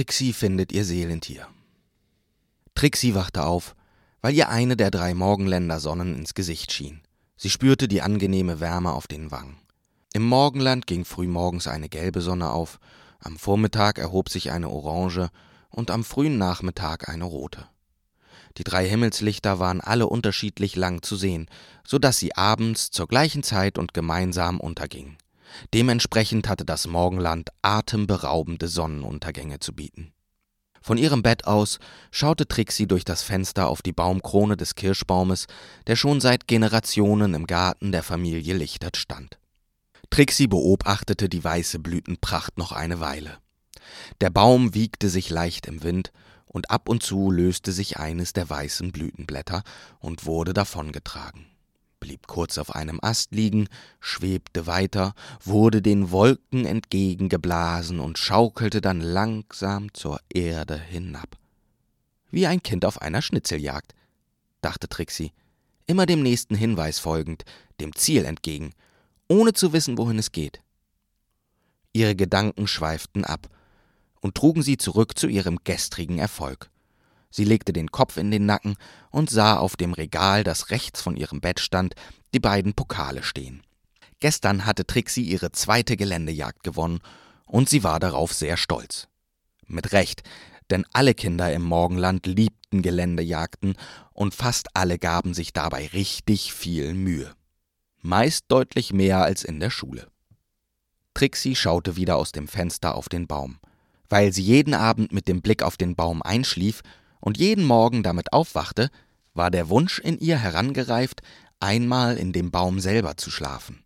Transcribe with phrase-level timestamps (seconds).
[0.00, 1.46] Trixie findet ihr Seelentier.
[2.74, 3.76] Trixie wachte auf,
[4.22, 7.02] weil ihr eine der drei Morgenländersonnen ins Gesicht schien.
[7.36, 9.58] Sie spürte die angenehme Wärme auf den Wangen.
[10.14, 12.80] Im Morgenland ging frühmorgens eine gelbe Sonne auf,
[13.18, 15.28] am Vormittag erhob sich eine orange
[15.68, 17.68] und am frühen Nachmittag eine rote.
[18.56, 21.46] Die drei Himmelslichter waren alle unterschiedlich lang zu sehen,
[21.86, 25.18] so dass sie abends zur gleichen Zeit und gemeinsam untergingen.
[25.74, 30.12] Dementsprechend hatte das Morgenland atemberaubende Sonnenuntergänge zu bieten.
[30.82, 31.78] Von ihrem Bett aus
[32.10, 35.46] schaute Trixie durch das Fenster auf die Baumkrone des Kirschbaumes,
[35.86, 39.38] der schon seit Generationen im Garten der Familie Lichtert stand.
[40.08, 43.38] Trixie beobachtete die weiße Blütenpracht noch eine Weile.
[44.20, 46.12] Der Baum wiegte sich leicht im Wind,
[46.46, 49.62] und ab und zu löste sich eines der weißen Blütenblätter
[50.00, 51.49] und wurde davongetragen
[52.00, 53.68] blieb kurz auf einem Ast liegen,
[54.00, 61.36] schwebte weiter, wurde den Wolken entgegengeblasen und schaukelte dann langsam zur Erde hinab.
[62.30, 63.94] Wie ein Kind auf einer Schnitzeljagd,
[64.62, 65.32] dachte Trixie,
[65.86, 67.44] immer dem nächsten Hinweis folgend,
[67.80, 68.72] dem Ziel entgegen,
[69.28, 70.60] ohne zu wissen, wohin es geht.
[71.92, 73.48] Ihre Gedanken schweiften ab
[74.20, 76.69] und trugen sie zurück zu ihrem gestrigen Erfolg.
[77.30, 78.76] Sie legte den Kopf in den Nacken
[79.10, 81.94] und sah auf dem Regal, das rechts von ihrem Bett stand,
[82.34, 83.62] die beiden Pokale stehen.
[84.18, 87.00] Gestern hatte Trixie ihre zweite Geländejagd gewonnen,
[87.46, 89.08] und sie war darauf sehr stolz.
[89.66, 90.22] Mit Recht,
[90.70, 93.74] denn alle Kinder im Morgenland liebten Geländejagden
[94.12, 97.34] und fast alle gaben sich dabei richtig viel Mühe.
[98.02, 100.08] Meist deutlich mehr als in der Schule.
[101.14, 103.58] Trixie schaute wieder aus dem Fenster auf den Baum.
[104.08, 106.82] Weil sie jeden Abend mit dem Blick auf den Baum einschlief,
[107.20, 108.90] und jeden Morgen damit aufwachte,
[109.34, 111.22] war der Wunsch in ihr herangereift,
[111.60, 113.84] einmal in dem Baum selber zu schlafen.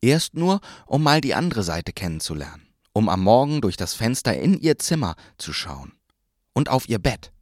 [0.00, 4.58] Erst nur, um mal die andere Seite kennenzulernen, um am Morgen durch das Fenster in
[4.58, 5.92] ihr Zimmer zu schauen
[6.52, 7.32] und auf ihr Bett.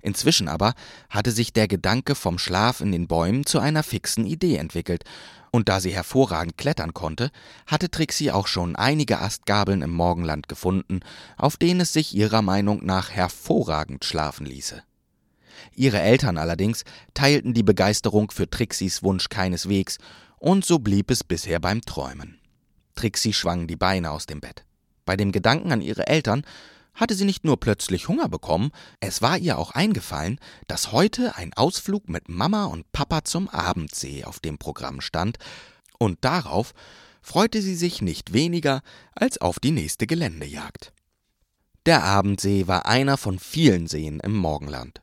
[0.00, 0.74] Inzwischen aber
[1.10, 5.04] hatte sich der Gedanke vom Schlaf in den Bäumen zu einer fixen Idee entwickelt,
[5.50, 7.30] und da sie hervorragend klettern konnte,
[7.66, 11.00] hatte Trixie auch schon einige Astgabeln im Morgenland gefunden,
[11.36, 14.82] auf denen es sich ihrer Meinung nach hervorragend schlafen ließe.
[15.74, 19.98] Ihre Eltern allerdings teilten die Begeisterung für Trixis Wunsch keineswegs,
[20.38, 22.38] und so blieb es bisher beim Träumen.
[22.94, 24.64] Trixie schwang die Beine aus dem Bett.
[25.04, 26.44] Bei dem Gedanken an ihre Eltern
[26.94, 31.54] hatte sie nicht nur plötzlich Hunger bekommen, es war ihr auch eingefallen, dass heute ein
[31.54, 35.38] Ausflug mit Mama und Papa zum Abendsee auf dem Programm stand,
[35.98, 36.74] und darauf
[37.22, 38.82] freute sie sich nicht weniger
[39.14, 40.92] als auf die nächste Geländejagd.
[41.86, 45.00] Der Abendsee war einer von vielen Seen im Morgenland.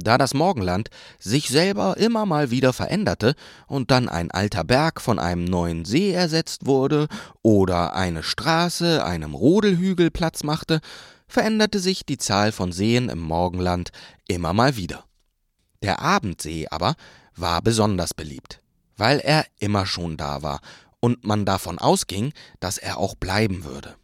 [0.00, 3.34] Da das Morgenland sich selber immer mal wieder veränderte
[3.66, 7.08] und dann ein alter Berg von einem neuen See ersetzt wurde
[7.42, 10.80] oder eine Straße einem Rodelhügel Platz machte,
[11.26, 13.90] veränderte sich die Zahl von Seen im Morgenland
[14.28, 15.04] immer mal wieder.
[15.82, 16.94] Der Abendsee aber
[17.34, 18.60] war besonders beliebt,
[18.96, 20.60] weil er immer schon da war
[21.00, 23.96] und man davon ausging, dass er auch bleiben würde.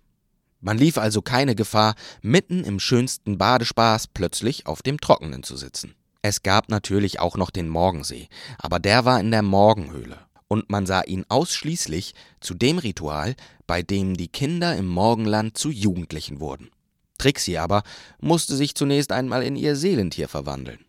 [0.65, 5.95] Man lief also keine Gefahr, mitten im schönsten Badespaß plötzlich auf dem Trockenen zu sitzen.
[6.23, 10.19] Es gab natürlich auch noch den Morgensee, aber der war in der Morgenhöhle.
[10.49, 13.35] Und man sah ihn ausschließlich zu dem Ritual,
[13.67, 16.71] bei dem die Kinder im Morgenland zu Jugendlichen wurden.
[17.19, 17.83] Trixie aber
[18.19, 20.83] musste sich zunächst einmal in ihr Seelentier verwandeln.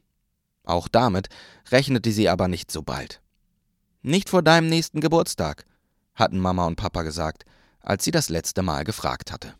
[0.63, 1.27] Auch damit
[1.69, 3.21] rechnete sie aber nicht so bald.
[4.03, 5.65] Nicht vor deinem nächsten Geburtstag,
[6.13, 7.43] hatten Mama und Papa gesagt,
[7.81, 9.53] als sie das letzte Mal gefragt hatte.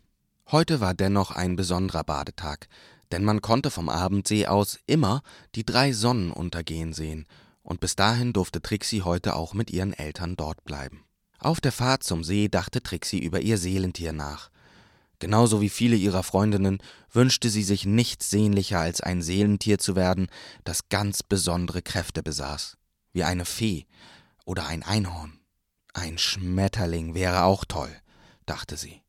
[0.52, 2.68] Heute war dennoch ein besonderer Badetag,
[3.10, 5.22] denn man konnte vom Abendsee aus immer
[5.56, 7.26] die drei Sonnen untergehen sehen,
[7.62, 11.04] und bis dahin durfte Trixie heute auch mit ihren Eltern dort bleiben.
[11.40, 14.50] Auf der Fahrt zum See dachte Trixie über ihr Seelentier nach.
[15.18, 16.78] Genauso wie viele ihrer Freundinnen
[17.10, 20.28] wünschte sie sich nichts sehnlicher als ein Seelentier zu werden,
[20.62, 22.76] das ganz besondere Kräfte besaß,
[23.12, 23.86] wie eine Fee
[24.44, 25.40] oder ein Einhorn.
[25.92, 27.90] Ein Schmetterling wäre auch toll,
[28.44, 29.02] dachte sie.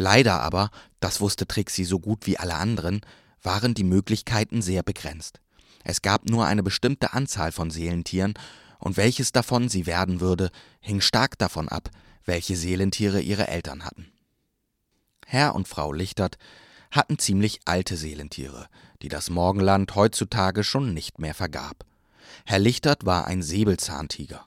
[0.00, 0.70] Leider aber,
[1.00, 3.02] das wusste Trixie so gut wie alle anderen,
[3.42, 5.40] waren die Möglichkeiten sehr begrenzt.
[5.84, 8.32] Es gab nur eine bestimmte Anzahl von Seelentieren,
[8.78, 11.90] und welches davon sie werden würde, hing stark davon ab,
[12.24, 14.10] welche Seelentiere ihre Eltern hatten.
[15.26, 16.38] Herr und Frau Lichtert
[16.90, 18.68] hatten ziemlich alte Seelentiere,
[19.02, 21.84] die das Morgenland heutzutage schon nicht mehr vergab.
[22.46, 24.46] Herr Lichtert war ein Säbelzahntiger.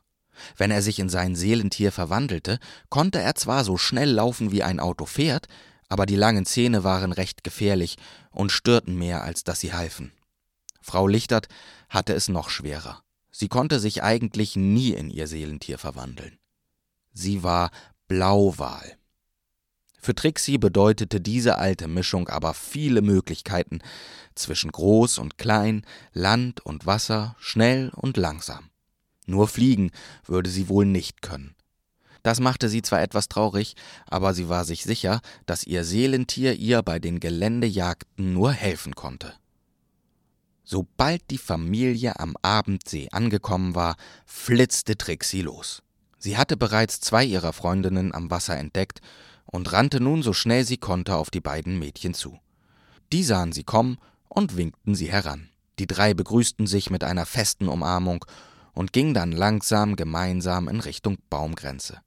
[0.58, 2.60] Wenn er sich in sein Seelentier verwandelte,
[2.90, 5.48] konnte er zwar so schnell laufen wie ein Auto fährt,
[5.90, 7.98] aber die langen Zähne waren recht gefährlich
[8.32, 10.12] und störten mehr, als dass sie halfen.
[10.82, 11.48] Frau Lichtert
[11.90, 13.04] hatte es noch schwerer.
[13.32, 16.38] Sie konnte sich eigentlich nie in ihr Seelentier verwandeln.
[17.14, 17.72] Sie war
[18.08, 18.98] Blauwal.
[20.00, 23.80] Für Trixie bedeutete diese alte Mischung aber viele Möglichkeiten
[24.36, 28.70] zwischen groß und klein, Land und Wasser, schnell und langsam.
[29.26, 29.92] Nur fliegen
[30.26, 31.56] würde sie wohl nicht können.
[32.24, 33.76] Das machte sie zwar etwas traurig,
[34.08, 39.34] aber sie war sich sicher, dass ihr Seelentier ihr bei den Geländejagden nur helfen konnte.
[40.64, 45.84] Sobald die Familie am Abendsee angekommen war, flitzte Trixie los.
[46.18, 49.02] Sie hatte bereits zwei ihrer Freundinnen am Wasser entdeckt
[49.46, 52.40] und rannte nun so schnell sie konnte auf die beiden Mädchen zu.
[53.12, 53.98] Die sahen sie kommen
[54.30, 55.50] und winkten sie heran.
[55.80, 58.24] Die drei begrüßten sich mit einer festen Umarmung
[58.74, 62.02] und gingen dann langsam gemeinsam in Richtung Baumgrenze.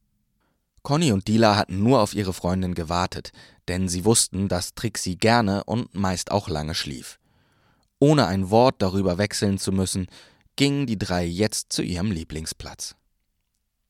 [0.82, 3.32] Conny und Dila hatten nur auf ihre Freundin gewartet,
[3.66, 7.18] denn sie wussten, dass Trixie gerne und meist auch lange schlief.
[7.98, 10.06] Ohne ein Wort darüber wechseln zu müssen,
[10.54, 12.94] gingen die drei jetzt zu ihrem Lieblingsplatz.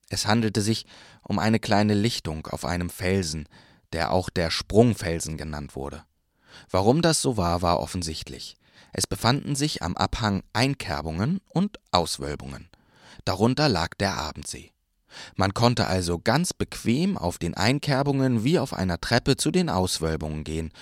[0.08, 0.86] Es handelte sich
[1.22, 3.48] um eine kleine Lichtung auf einem Felsen,
[3.92, 6.04] der auch der Sprungfelsen genannt wurde.
[6.70, 8.56] Warum das so war, war offensichtlich.
[8.98, 12.70] Es befanden sich am Abhang Einkerbungen und Auswölbungen.
[13.26, 14.72] Darunter lag der Abendsee.
[15.34, 20.44] Man konnte also ganz bequem auf den Einkerbungen wie auf einer Treppe zu den Auswölbungen
[20.44, 20.72] gehen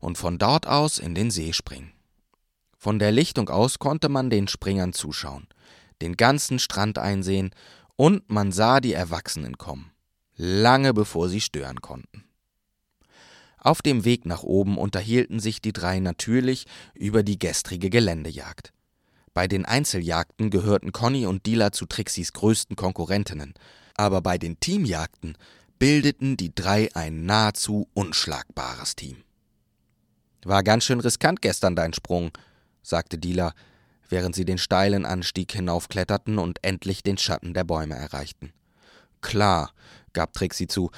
[0.00, 1.94] und von dort aus in den See springen.
[2.76, 5.48] Von der Lichtung aus konnte man den Springern zuschauen,
[6.02, 7.54] den ganzen Strand einsehen
[7.96, 9.92] und man sah die Erwachsenen kommen,
[10.36, 12.24] lange bevor sie stören konnten.
[13.64, 18.72] Auf dem Weg nach oben unterhielten sich die drei natürlich über die gestrige Geländejagd.
[19.34, 23.54] Bei den Einzeljagden gehörten Conny und Dila zu Trixis größten Konkurrentinnen,
[23.96, 25.38] aber bei den Teamjagden
[25.78, 29.22] bildeten die drei ein nahezu unschlagbares Team.
[30.44, 32.32] War ganz schön riskant gestern dein Sprung,
[32.82, 33.54] sagte Dila,
[34.08, 38.52] während sie den steilen Anstieg hinaufkletterten und endlich den Schatten der Bäume erreichten.
[39.20, 39.72] Klar,
[40.12, 40.90] gab Trixie zu,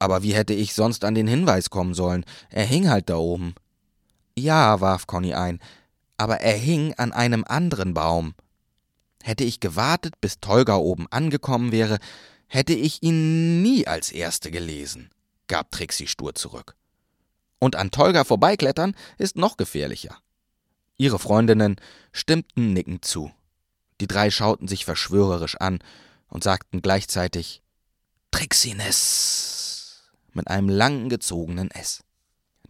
[0.00, 2.24] aber wie hätte ich sonst an den Hinweis kommen sollen?
[2.48, 3.54] Er hing halt da oben.
[4.36, 5.60] Ja, warf Conny ein,
[6.16, 8.34] aber er hing an einem anderen Baum.
[9.22, 11.98] Hätte ich gewartet, bis Tolga oben angekommen wäre,
[12.46, 15.10] hätte ich ihn nie als Erste gelesen,
[15.48, 16.74] gab Trixie stur zurück.
[17.58, 20.16] Und an Tolga vorbeiklettern ist noch gefährlicher.
[20.96, 21.76] Ihre Freundinnen
[22.12, 23.30] stimmten nickend zu.
[24.00, 25.80] Die drei schauten sich verschwörerisch an
[26.28, 27.62] und sagten gleichzeitig
[28.30, 29.59] Trixines
[30.34, 32.02] mit einem langen gezogenen S.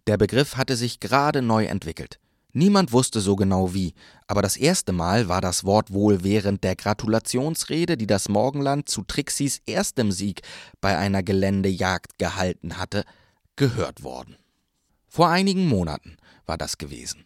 [0.07, 2.19] Der Begriff hatte sich gerade neu entwickelt.
[2.53, 3.93] Niemand wusste so genau wie,
[4.27, 9.03] aber das erste Mal war das Wort wohl während der Gratulationsrede, die das Morgenland zu
[9.03, 10.41] Trixis erstem Sieg
[10.81, 13.05] bei einer Geländejagd gehalten hatte,
[13.55, 14.35] gehört worden.
[15.07, 17.25] Vor einigen Monaten war das gewesen.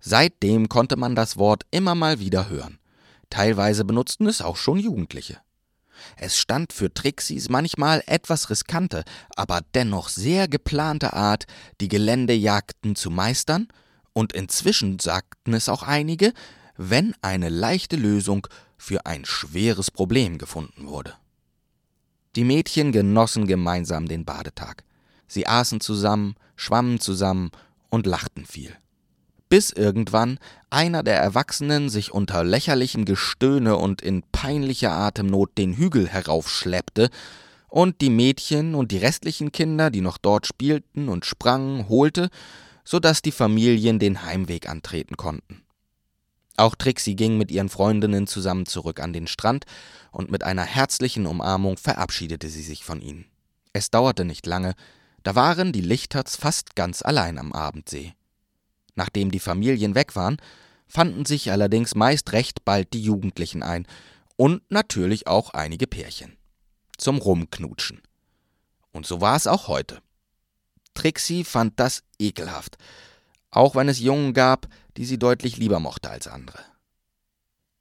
[0.00, 2.78] Seitdem konnte man das Wort immer mal wieder hören.
[3.30, 5.40] Teilweise benutzten es auch schon Jugendliche.
[6.16, 9.04] Es stand für Trixis manchmal etwas riskante,
[9.36, 11.46] aber dennoch sehr geplante Art,
[11.80, 13.68] die Geländejagden zu meistern,
[14.14, 16.34] und inzwischen sagten es auch einige,
[16.76, 18.46] wenn eine leichte Lösung
[18.76, 21.14] für ein schweres Problem gefunden wurde.
[22.36, 24.84] Die Mädchen genossen gemeinsam den Badetag.
[25.26, 27.50] Sie aßen zusammen, schwammen zusammen
[27.88, 28.76] und lachten viel
[29.52, 30.38] bis irgendwann
[30.70, 37.10] einer der Erwachsenen sich unter lächerlichem Gestöhne und in peinlicher Atemnot den Hügel heraufschleppte
[37.68, 42.30] und die Mädchen und die restlichen Kinder, die noch dort spielten und sprangen, holte,
[42.82, 45.60] so dass die Familien den Heimweg antreten konnten.
[46.56, 49.66] Auch Trixie ging mit ihren Freundinnen zusammen zurück an den Strand
[50.12, 53.26] und mit einer herzlichen Umarmung verabschiedete sie sich von ihnen.
[53.74, 54.72] Es dauerte nicht lange,
[55.24, 58.14] da waren die Lichterts fast ganz allein am Abendsee.
[58.94, 60.36] Nachdem die Familien weg waren,
[60.86, 63.86] fanden sich allerdings meist recht bald die Jugendlichen ein
[64.36, 66.36] und natürlich auch einige Pärchen.
[66.98, 68.02] Zum Rumknutschen.
[68.92, 70.00] Und so war es auch heute.
[70.94, 72.76] Trixie fand das ekelhaft,
[73.50, 76.58] auch wenn es Jungen gab, die sie deutlich lieber mochte als andere.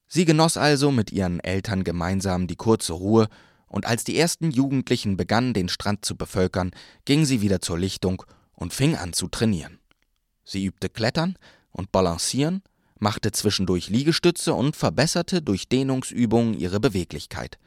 [0.07, 3.27] Sie genoss also mit ihren Eltern gemeinsam die kurze Ruhe,
[3.67, 6.71] und als die ersten Jugendlichen begannen, den Strand zu bevölkern,
[7.05, 9.79] ging sie wieder zur Lichtung und fing an zu trainieren.
[10.51, 11.37] Sie übte Klettern
[11.71, 12.61] und Balancieren,
[12.99, 17.57] machte zwischendurch Liegestütze und verbesserte durch Dehnungsübungen ihre Beweglichkeit.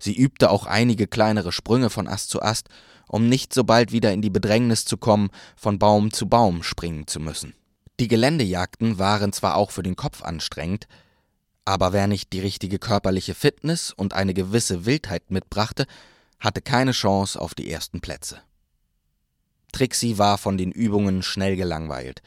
[0.00, 2.70] Sie übte auch einige kleinere Sprünge von Ast zu Ast,
[3.06, 7.06] um nicht so bald wieder in die Bedrängnis zu kommen, von Baum zu Baum springen
[7.06, 7.54] zu müssen.
[8.00, 10.88] Die Geländejagden waren zwar auch für den Kopf anstrengend,
[11.64, 15.86] aber wer nicht die richtige körperliche Fitness und eine gewisse Wildheit mitbrachte,
[16.40, 18.40] hatte keine Chance auf die ersten Plätze.
[19.74, 22.22] Trixie war von den Übungen schnell gelangweilt.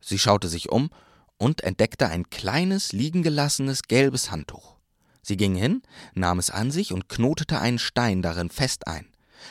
[0.00, 0.88] Sie schaute sich um
[1.36, 4.76] und entdeckte ein kleines, liegengelassenes gelbes Handtuch.
[5.20, 5.82] Sie ging hin,
[6.14, 9.06] nahm es an sich und knotete einen Stein darin fest ein.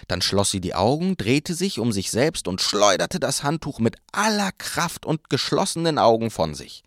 [0.07, 3.97] Dann schloss sie die Augen, drehte sich um sich selbst und schleuderte das Handtuch mit
[4.11, 6.83] aller Kraft und geschlossenen Augen von sich.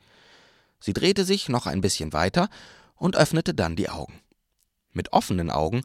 [0.80, 2.48] Sie drehte sich noch ein bisschen weiter
[2.96, 4.20] und öffnete dann die Augen.
[4.92, 5.82] Mit offenen Augen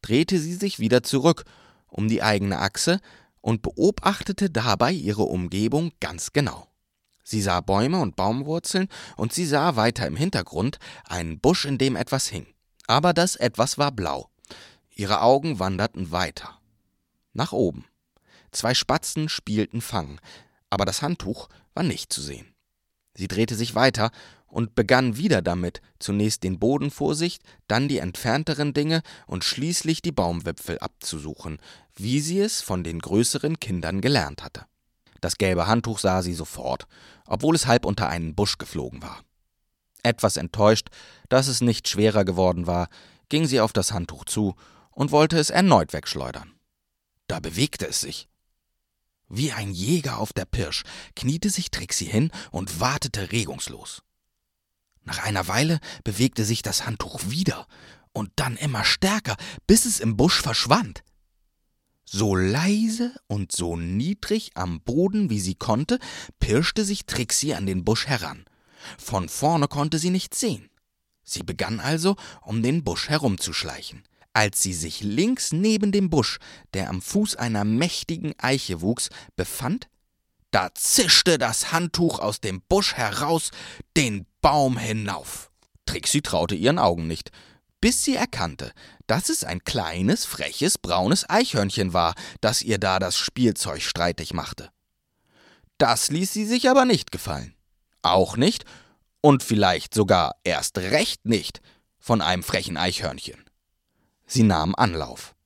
[0.00, 1.44] drehte sie sich wieder zurück
[1.88, 3.00] um die eigene Achse
[3.46, 6.66] und beobachtete dabei ihre Umgebung ganz genau.
[7.22, 11.94] Sie sah Bäume und Baumwurzeln und sie sah weiter im Hintergrund einen Busch, in dem
[11.94, 12.48] etwas hing.
[12.88, 14.30] Aber das etwas war blau.
[14.96, 16.58] Ihre Augen wanderten weiter.
[17.34, 17.84] Nach oben.
[18.50, 20.20] Zwei Spatzen spielten Fang,
[20.68, 22.52] aber das Handtuch war nicht zu sehen.
[23.14, 24.10] Sie drehte sich weiter
[24.48, 27.38] und begann wieder damit, zunächst den Boden vor sich,
[27.68, 31.58] dann die entfernteren Dinge und schließlich die Baumwipfel abzusuchen,
[31.96, 34.66] wie sie es von den größeren Kindern gelernt hatte.
[35.20, 36.86] Das gelbe Handtuch sah sie sofort,
[37.26, 39.22] obwohl es halb unter einen Busch geflogen war.
[40.02, 40.88] Etwas enttäuscht,
[41.28, 42.88] dass es nicht schwerer geworden war,
[43.28, 44.54] ging sie auf das Handtuch zu
[44.90, 46.52] und wollte es erneut wegschleudern.
[47.26, 48.28] Da bewegte es sich.
[49.28, 50.84] Wie ein Jäger auf der Pirsch
[51.16, 54.02] kniete sich Trixie hin und wartete regungslos.
[55.02, 57.66] Nach einer Weile bewegte sich das Handtuch wieder
[58.12, 59.36] und dann immer stärker,
[59.66, 61.02] bis es im Busch verschwand.
[62.08, 65.98] So leise und so niedrig am Boden, wie sie konnte,
[66.38, 68.44] pirschte sich Trixie an den Busch heran.
[68.96, 70.70] Von vorne konnte sie nichts sehen.
[71.24, 74.04] Sie begann also, um den Busch herumzuschleichen.
[74.32, 76.38] Als sie sich links neben dem Busch,
[76.74, 79.88] der am Fuß einer mächtigen Eiche wuchs, befand,
[80.52, 83.50] da zischte das Handtuch aus dem Busch heraus
[83.96, 85.50] den Baum hinauf.
[85.86, 87.32] Trixie traute ihren Augen nicht,
[87.80, 88.72] bis sie erkannte,
[89.06, 94.70] dass es ein kleines, freches, braunes Eichhörnchen war, das ihr da das Spielzeug streitig machte.
[95.78, 97.54] Das ließ sie sich aber nicht gefallen.
[98.02, 98.64] Auch nicht,
[99.20, 101.60] und vielleicht sogar erst recht nicht,
[101.98, 103.44] von einem frechen Eichhörnchen.
[104.26, 105.36] Sie nahm Anlauf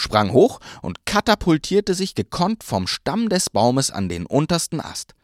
[0.00, 5.14] sprang hoch und katapultierte sich gekonnt vom Stamm des Baumes an den untersten Ast.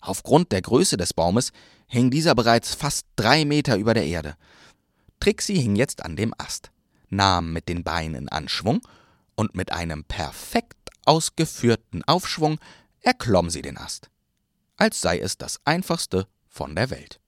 [0.00, 1.52] Aufgrund der Größe des Baumes
[1.86, 4.34] hing dieser bereits fast drei Meter über der Erde.
[5.22, 6.72] Trixie hing jetzt an dem Ast,
[7.08, 8.80] nahm mit den Beinen Anschwung
[9.36, 12.58] und mit einem perfekt ausgeführten Aufschwung
[13.02, 14.10] erklomm sie den Ast,
[14.76, 17.20] als sei es das einfachste von der Welt.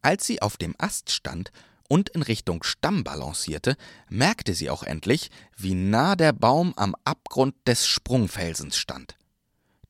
[0.00, 1.52] Als sie auf dem Ast stand
[1.90, 3.76] und in Richtung Stamm balancierte,
[4.08, 9.18] merkte sie auch endlich, wie nah der Baum am Abgrund des Sprungfelsens stand.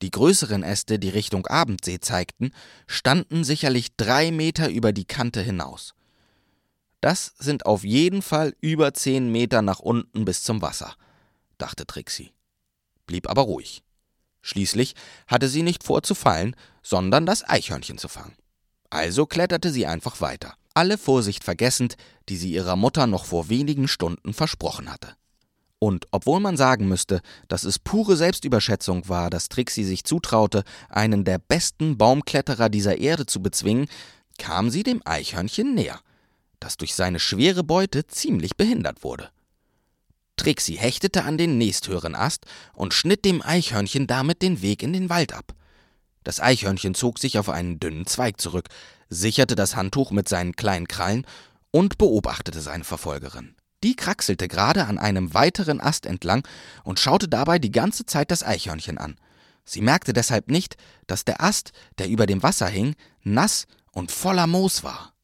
[0.02, 2.50] Die größeren Äste, die Richtung Abendsee zeigten,
[2.88, 5.94] standen sicherlich drei Meter über die Kante hinaus.
[7.00, 10.95] Das sind auf jeden Fall über zehn Meter nach unten bis zum Wasser,
[11.59, 12.33] dachte Trixie,
[13.07, 13.83] blieb aber ruhig.
[14.42, 14.95] Schließlich
[15.26, 18.37] hatte sie nicht vor zu fallen, sondern das Eichhörnchen zu fangen.
[18.88, 21.97] Also kletterte sie einfach weiter alle Vorsicht vergessend,
[22.28, 25.14] die sie ihrer Mutter noch vor wenigen Stunden versprochen hatte.
[25.78, 31.25] Und obwohl man sagen müsste, dass es pure Selbstüberschätzung war, dass Trixie sich zutraute, einen
[31.25, 33.88] der besten Baumkletterer dieser Erde zu bezwingen,
[34.38, 36.00] kam sie dem Eichhörnchen näher,
[36.60, 39.30] das durch seine schwere Beute ziemlich behindert wurde.
[40.36, 45.10] Trixie hechtete an den nächsthöheren Ast und schnitt dem Eichhörnchen damit den Weg in den
[45.10, 45.54] Wald ab.
[46.24, 48.68] Das Eichhörnchen zog sich auf einen dünnen Zweig zurück,
[49.08, 51.26] sicherte das Handtuch mit seinen kleinen Krallen
[51.70, 53.54] und beobachtete seine Verfolgerin.
[53.82, 56.46] Die kraxelte gerade an einem weiteren Ast entlang
[56.84, 59.16] und schaute dabei die ganze Zeit das Eichhörnchen an.
[59.64, 60.76] Sie merkte deshalb nicht,
[61.06, 65.14] dass der Ast, der über dem Wasser hing, nass und voller Moos war.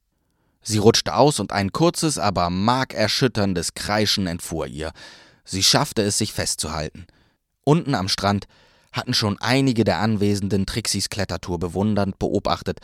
[0.69, 4.91] Sie rutschte aus und ein kurzes, aber markerschütterndes Kreischen entfuhr ihr.
[5.45, 7.07] Sie schaffte es, sich festzuhalten.
[7.63, 8.49] Unten am Strand
[8.91, 12.81] hatten schon einige der Anwesenden Trixis Klettertour bewundernd beobachtet,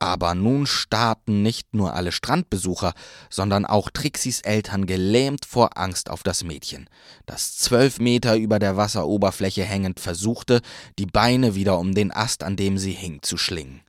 [0.00, 2.92] aber nun starrten nicht nur alle Strandbesucher,
[3.30, 6.90] sondern auch Trixis Eltern gelähmt vor Angst auf das Mädchen,
[7.24, 10.60] das zwölf Meter über der Wasseroberfläche hängend versuchte,
[10.98, 13.82] die Beine wieder um den Ast, an dem sie hing, zu schlingen.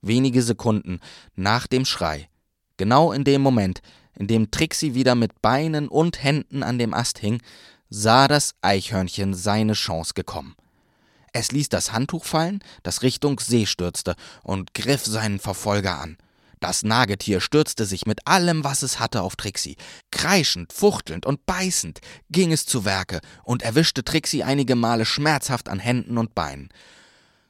[0.00, 1.00] Wenige Sekunden
[1.34, 2.28] nach dem Schrei,
[2.76, 3.80] genau in dem Moment,
[4.18, 7.42] in dem Trixie wieder mit Beinen und Händen an dem Ast hing,
[7.90, 10.56] sah das Eichhörnchen seine Chance gekommen.
[11.32, 16.16] Es ließ das Handtuch fallen, das Richtung See stürzte, und griff seinen Verfolger an.
[16.60, 19.76] Das Nagetier stürzte sich mit allem, was es hatte, auf Trixie.
[20.10, 25.78] Kreischend, fuchtelnd und beißend ging es zu Werke und erwischte Trixie einige Male schmerzhaft an
[25.78, 26.70] Händen und Beinen.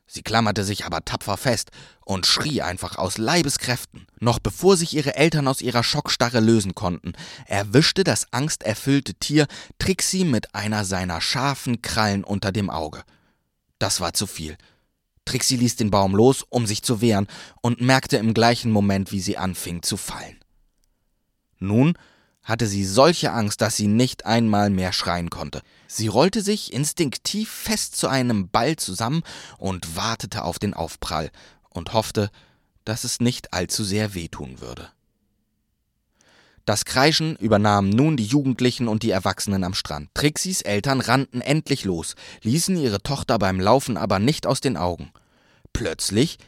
[0.07, 1.71] Sie klammerte sich aber tapfer fest
[2.05, 4.07] und schrie einfach aus Leibeskräften.
[4.21, 7.15] Noch bevor sich ihre Eltern aus ihrer Schockstarre lösen konnten,
[7.47, 9.47] erwischte das angsterfüllte Tier
[9.79, 13.03] Trixie mit einer seiner scharfen Krallen unter dem Auge.
[13.79, 14.57] Das war zu viel.
[15.25, 17.27] Trixie ließ den Baum los, um sich zu wehren,
[17.61, 20.39] und merkte im gleichen Moment, wie sie anfing zu fallen.
[21.59, 21.99] Nun
[22.47, 25.61] hatte sie solche Angst, dass sie nicht einmal mehr schreien konnte.
[25.89, 29.23] Sie rollte sich instinktiv fest zu einem Ball zusammen
[29.59, 31.31] und wartete auf den Aufprall
[31.69, 32.31] und hoffte,
[32.85, 34.89] dass es nicht allzu sehr wehtun würde.
[36.65, 40.11] Das Kreischen übernahmen nun die Jugendlichen und die Erwachsenen am Strand.
[40.15, 45.13] Trixis Eltern rannten endlich los, ließen ihre Tochter beim Laufen aber nicht aus den Augen.
[45.73, 46.39] Plötzlich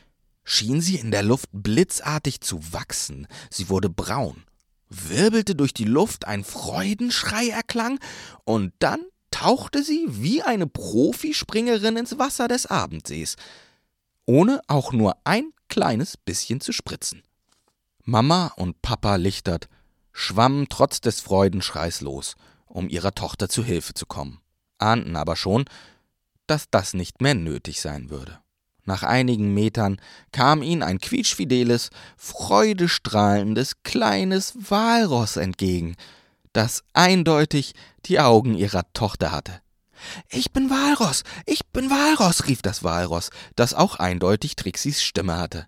[0.45, 3.27] schien sie in der Luft blitzartig zu wachsen.
[3.51, 4.43] Sie wurde braun,
[4.89, 7.99] wirbelte durch die Luft, ein Freudenschrei erklang,
[8.45, 13.37] und dann tauchte sie wie eine Profispringerin ins Wasser des Abendsees,
[14.27, 17.23] ohne auch nur ein kleines bisschen zu spritzen.
[18.03, 19.69] Mama und Papa Lichtert
[20.13, 24.41] schwammen trotz des Freudenschreis los, um ihrer Tochter zu Hilfe zu kommen,
[24.79, 25.67] ahnten aber schon,
[26.47, 28.41] dass das nicht mehr nötig sein würde.
[28.89, 30.01] Nach einigen Metern
[30.33, 35.95] kam ihnen ein quietschfideles, freudestrahlendes kleines Walross entgegen,
[36.55, 37.75] das eindeutig
[38.07, 39.61] die Augen ihrer Tochter hatte.
[40.31, 45.67] Ich bin Walross, ich bin Walross, rief das Walross, das auch eindeutig Trixis Stimme hatte.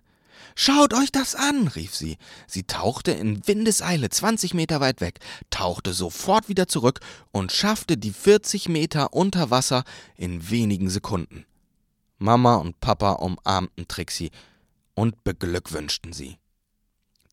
[0.55, 2.17] Schaut euch das an, rief sie.
[2.47, 5.19] Sie tauchte in Windeseile zwanzig Meter weit weg,
[5.51, 7.01] tauchte sofort wieder zurück
[7.31, 9.83] und schaffte die vierzig Meter unter Wasser
[10.17, 11.45] in wenigen Sekunden.
[12.21, 14.31] Mama und Papa umarmten Trixie
[14.93, 16.37] und beglückwünschten sie.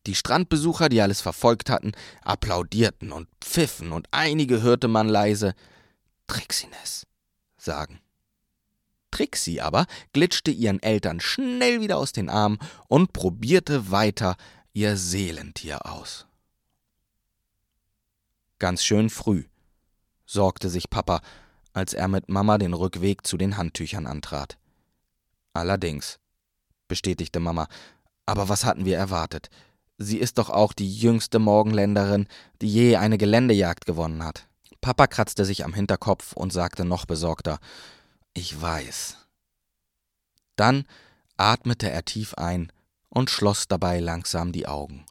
[0.07, 1.91] Die Strandbesucher, die alles verfolgt hatten,
[2.23, 5.53] applaudierten und pfiffen, und einige hörte man leise
[6.27, 7.05] Trixines
[7.57, 7.99] sagen.
[9.11, 14.37] Trixie aber glitschte ihren Eltern schnell wieder aus den Armen und probierte weiter
[14.73, 16.25] ihr Seelentier aus.
[18.57, 19.45] Ganz schön früh,
[20.25, 21.21] sorgte sich Papa,
[21.73, 24.57] als er mit Mama den Rückweg zu den Handtüchern antrat.
[25.59, 26.19] Allerdings,
[26.87, 27.67] bestätigte Mama,
[28.25, 29.49] aber was hatten wir erwartet?
[29.97, 32.27] Sie ist doch auch die jüngste Morgenländerin,
[32.61, 34.47] die je eine Geländejagd gewonnen hat.
[34.79, 37.59] Papa kratzte sich am Hinterkopf und sagte noch besorgter
[38.33, 39.17] Ich weiß.
[40.55, 40.85] Dann
[41.35, 42.71] atmete er tief ein
[43.09, 45.05] und schloss dabei langsam die Augen,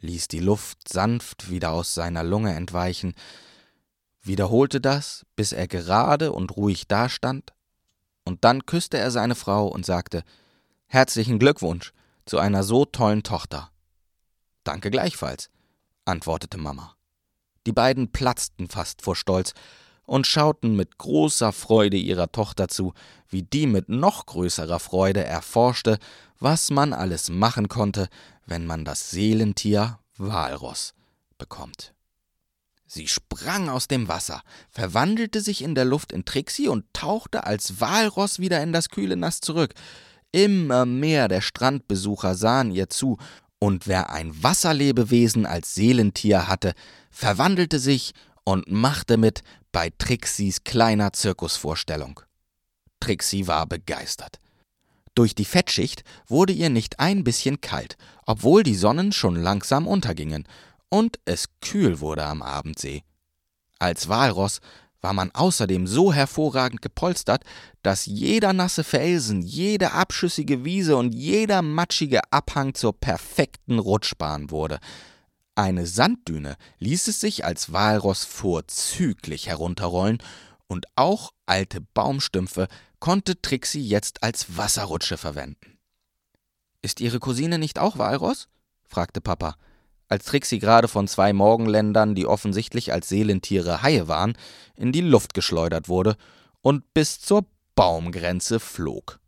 [0.00, 3.12] ließ die Luft sanft wieder aus seiner Lunge entweichen,
[4.22, 7.52] wiederholte das, bis er gerade und ruhig dastand
[8.28, 10.22] und dann küsste er seine Frau und sagte
[10.86, 11.92] Herzlichen Glückwunsch
[12.26, 13.70] zu einer so tollen Tochter.
[14.64, 15.48] Danke gleichfalls,
[16.04, 16.94] antwortete Mama.
[17.66, 19.54] Die beiden platzten fast vor Stolz
[20.04, 22.92] und schauten mit großer Freude ihrer Tochter zu,
[23.28, 25.98] wie die mit noch größerer Freude erforschte,
[26.38, 28.08] was man alles machen konnte,
[28.44, 30.92] wenn man das Seelentier Walross
[31.38, 31.94] bekommt.
[32.90, 37.80] Sie sprang aus dem Wasser, verwandelte sich in der Luft in Trixie und tauchte als
[37.80, 39.74] Walross wieder in das kühle Nass zurück.
[40.32, 43.18] Immer mehr der Strandbesucher sahen ihr zu,
[43.58, 46.72] und wer ein Wasserlebewesen als Seelentier hatte,
[47.10, 48.12] verwandelte sich
[48.44, 52.20] und machte mit bei Trixis kleiner Zirkusvorstellung.
[53.00, 54.38] Trixie war begeistert.
[55.14, 60.44] Durch die Fettschicht wurde ihr nicht ein bisschen kalt, obwohl die Sonnen schon langsam untergingen,
[60.88, 63.02] und es kühl wurde am Abendsee.
[63.78, 64.60] Als Walross
[65.00, 67.44] war man außerdem so hervorragend gepolstert,
[67.82, 74.80] dass jeder nasse Felsen, jede abschüssige Wiese und jeder matschige Abhang zur perfekten Rutschbahn wurde.
[75.54, 80.18] Eine Sanddüne ließ es sich als Walross vorzüglich herunterrollen,
[80.70, 82.68] und auch alte Baumstümpfe
[83.00, 85.78] konnte Trixie jetzt als Wasserrutsche verwenden.
[86.82, 88.48] Ist Ihre Cousine nicht auch Walross?
[88.84, 89.56] fragte Papa
[90.08, 94.36] als Trixie gerade von zwei Morgenländern, die offensichtlich als Seelentiere Haie waren,
[94.74, 96.16] in die Luft geschleudert wurde
[96.62, 99.20] und bis zur Baumgrenze flog.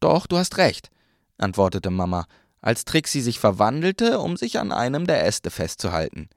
[0.00, 0.90] Doch, du hast recht,
[1.38, 2.26] antwortete Mama,
[2.60, 6.28] als Trixie sich verwandelte, um sich an einem der Äste festzuhalten.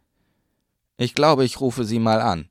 [0.97, 2.49] Ich glaube, ich rufe sie mal an,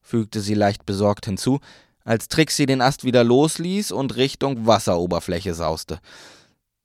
[0.00, 1.60] fügte sie leicht besorgt hinzu,
[2.04, 6.00] als Trixie den Ast wieder losließ und Richtung Wasseroberfläche sauste.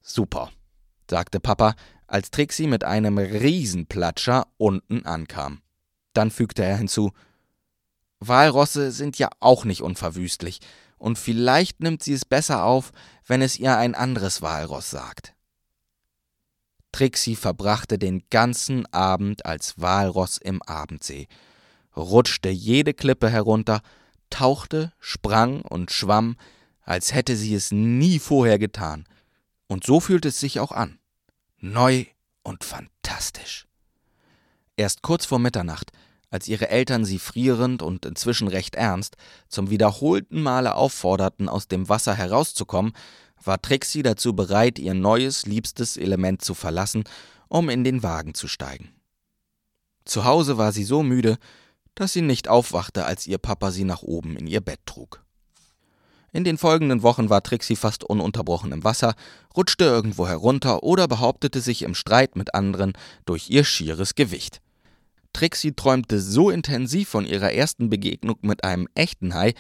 [0.02, 0.52] Super,
[1.10, 1.76] sagte Papa,
[2.08, 5.62] als Trixie mit einem Riesenplatscher unten ankam.
[6.14, 7.12] Dann fügte er hinzu
[8.20, 10.60] Walrosse sind ja auch nicht unverwüstlich,
[10.98, 12.92] und vielleicht nimmt sie es besser auf,
[13.28, 15.34] wenn es ihr ein anderes Walross sagt.
[16.94, 21.28] Trixie verbrachte den ganzen Abend als Walross im Abendsee,
[21.96, 23.82] rutschte jede Klippe herunter,
[24.30, 26.38] tauchte, sprang und schwamm,
[26.82, 29.06] als hätte sie es nie vorher getan.
[29.68, 30.98] Und so fühlte es sich auch an
[31.72, 32.06] neu
[32.44, 33.68] und fantastisch.
[34.78, 35.92] Erst kurz vor Mitternacht,
[36.30, 39.16] als ihre Eltern sie frierend und inzwischen recht ernst
[39.48, 42.94] zum wiederholten Male aufforderten, aus dem Wasser herauszukommen,
[43.44, 47.04] war Trixie dazu bereit, ihr neues, liebstes Element zu verlassen,
[47.48, 48.90] um in den Wagen zu steigen.
[50.04, 51.38] Zu Hause war sie so müde,
[51.96, 55.25] dass sie nicht aufwachte, als ihr Papa sie nach oben in ihr Bett trug.
[56.36, 59.16] In den folgenden Wochen war Trixie fast ununterbrochen im Wasser,
[59.56, 62.92] rutschte irgendwo herunter oder behauptete sich im Streit mit anderen
[63.26, 64.60] durch ihr schieres Gewicht.
[65.32, 69.54] Trixie träumte so intensiv von ihrer ersten Begegnung mit einem echten Hai,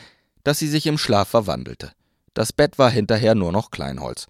[0.43, 1.93] dass sie sich im Schlaf verwandelte.
[2.33, 4.27] Das Bett war hinterher nur noch Kleinholz.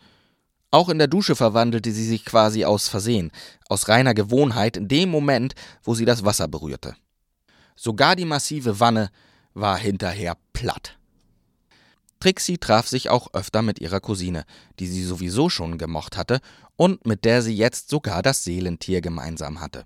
[0.69, 3.31] Auch in der Dusche verwandelte sie sich quasi aus Versehen,
[3.69, 6.95] aus reiner Gewohnheit in dem Moment, wo sie das Wasser berührte.
[7.75, 9.09] Sogar die massive Wanne
[9.55, 10.99] war hinterher platt.
[12.19, 14.45] Trixie traf sich auch öfter mit ihrer Cousine,
[14.79, 16.39] die sie sowieso schon gemocht hatte
[16.75, 19.85] und mit der sie jetzt sogar das Seelentier gemeinsam hatte.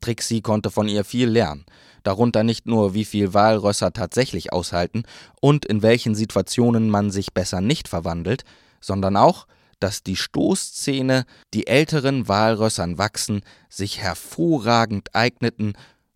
[0.00, 1.64] Trixie konnte von ihr viel lernen,
[2.02, 5.04] darunter nicht nur, wie viel Walrösser tatsächlich aushalten
[5.40, 8.44] und in welchen Situationen man sich besser nicht verwandelt,
[8.80, 9.46] sondern auch,
[9.80, 15.74] dass die Stoßzähne, die älteren Walrössern wachsen, sich hervorragend eigneten,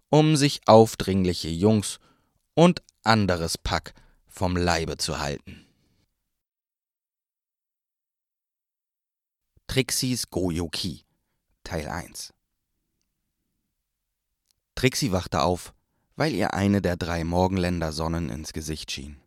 [0.08, 1.98] um sich aufdringliche Jungs
[2.54, 3.94] und anderes Pack
[4.40, 5.66] vom Leibe zu halten.
[9.66, 11.04] Trixis Goyoki
[11.62, 12.32] Teil 1
[14.74, 15.74] Trixie wachte auf,
[16.16, 19.20] weil ihr eine der drei Morgenländer Sonnen ins Gesicht schien.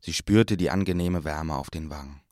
[0.00, 2.22] Sie spürte die angenehme Wärme auf den Wangen.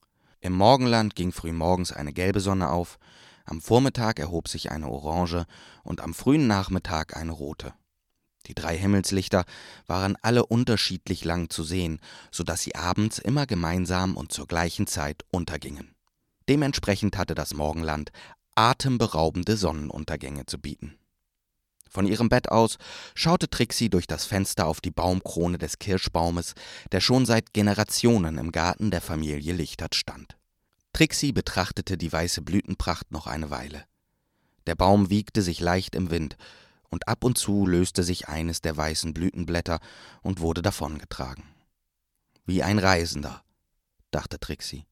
[0.40, 2.98] Im Morgenland ging frühmorgens eine gelbe Sonne auf,
[3.44, 5.44] am Vormittag erhob sich eine orange
[5.82, 7.74] und am frühen Nachmittag eine rote.
[8.46, 9.44] Die drei Himmelslichter
[9.86, 12.00] waren alle unterschiedlich lang zu sehen,
[12.30, 15.94] so dass sie abends immer gemeinsam und zur gleichen Zeit untergingen.
[16.48, 18.10] Dementsprechend hatte das Morgenland
[18.54, 20.98] atemberaubende Sonnenuntergänge zu bieten.
[21.88, 22.78] Von ihrem Bett aus
[23.14, 26.54] schaute Trixie durch das Fenster auf die Baumkrone des Kirschbaumes,
[26.90, 30.38] der schon seit Generationen im Garten der Familie Lichtert stand.
[30.94, 33.84] Trixie betrachtete die weiße Blütenpracht noch eine Weile.
[34.66, 36.36] Der Baum wiegte sich leicht im Wind,
[36.92, 39.80] und ab und zu löste sich eines der weißen Blütenblätter
[40.20, 41.42] und wurde davongetragen.
[42.44, 43.42] Wie ein Reisender,
[44.10, 44.84] dachte Trixie.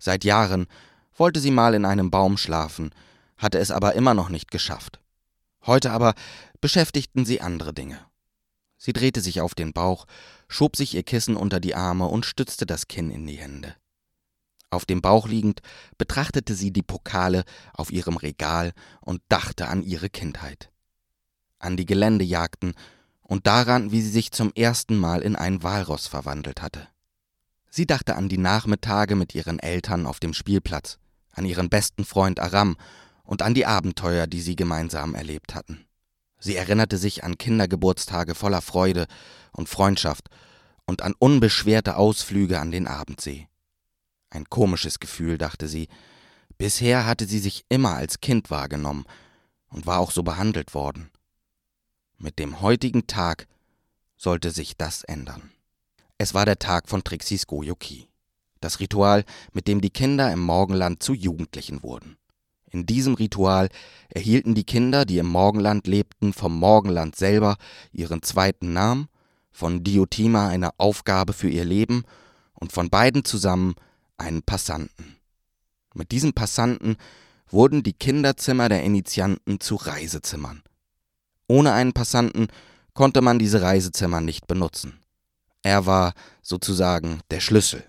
[0.00, 0.66] Seit Jahren
[1.14, 2.92] wollte sie mal in einem Baum schlafen,
[3.36, 5.00] hatte es aber immer noch nicht geschafft.
[5.64, 6.14] Heute aber
[6.60, 8.04] beschäftigten sie andere Dinge.
[8.76, 10.06] Sie drehte sich auf den Bauch,
[10.48, 13.76] schob sich ihr Kissen unter die Arme und stützte das Kinn in die Hände.
[14.70, 15.60] Auf dem Bauch liegend
[15.96, 20.72] betrachtete sie die Pokale auf ihrem Regal und dachte an ihre Kindheit
[21.58, 22.74] an die Geländejagden
[23.22, 26.88] und daran, wie sie sich zum ersten Mal in ein Walross verwandelt hatte.
[27.70, 30.98] Sie dachte an die Nachmittage mit ihren Eltern auf dem Spielplatz,
[31.32, 32.76] an ihren besten Freund Aram
[33.22, 35.84] und an die Abenteuer, die sie gemeinsam erlebt hatten.
[36.40, 39.06] Sie erinnerte sich an Kindergeburtstage voller Freude
[39.52, 40.28] und Freundschaft
[40.86, 43.48] und an unbeschwerte Ausflüge an den Abendsee.
[44.30, 45.88] Ein komisches Gefühl, dachte sie.
[46.56, 49.04] Bisher hatte sie sich immer als Kind wahrgenommen
[49.68, 51.10] und war auch so behandelt worden.
[52.20, 53.46] Mit dem heutigen Tag
[54.16, 55.52] sollte sich das ändern.
[56.18, 58.08] Es war der Tag von Trixis Goyoki,
[58.60, 62.16] das Ritual, mit dem die Kinder im Morgenland zu Jugendlichen wurden.
[62.72, 63.68] In diesem Ritual
[64.08, 67.56] erhielten die Kinder, die im Morgenland lebten, vom Morgenland selber
[67.92, 69.06] ihren zweiten Namen,
[69.52, 72.02] von Diotima eine Aufgabe für ihr Leben
[72.52, 73.76] und von beiden zusammen
[74.16, 75.18] einen Passanten.
[75.94, 76.96] Mit diesem Passanten
[77.48, 80.64] wurden die Kinderzimmer der Initianten zu Reisezimmern,
[81.48, 82.48] ohne einen Passanten
[82.94, 85.00] konnte man diese Reisezimmer nicht benutzen.
[85.62, 87.84] Er war sozusagen der Schlüssel,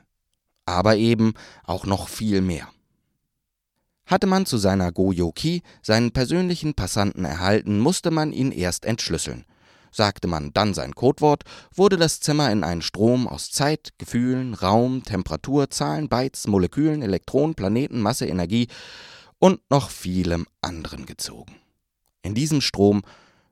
[0.66, 2.68] aber eben auch noch viel mehr.
[4.06, 9.46] Hatte man zu seiner Goyoki seinen persönlichen Passanten erhalten, musste man ihn erst entschlüsseln.
[9.92, 11.44] Sagte man dann sein Codewort,
[11.74, 17.56] wurde das Zimmer in einen Strom aus Zeit, Gefühlen, Raum, Temperatur, Zahlen, Bytes, Molekülen, Elektronen,
[17.56, 18.68] Planeten, Masse, Energie
[19.40, 21.56] und noch vielem anderen gezogen.
[22.22, 23.02] In diesem Strom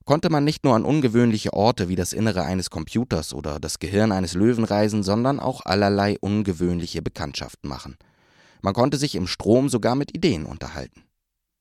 [0.08, 4.12] konnte man nicht nur an ungewöhnliche Orte wie das Innere eines Computers oder das Gehirn
[4.12, 7.98] eines Löwen reisen, sondern auch allerlei ungewöhnliche Bekanntschaften machen.
[8.62, 11.04] Man konnte sich im Strom sogar mit Ideen unterhalten.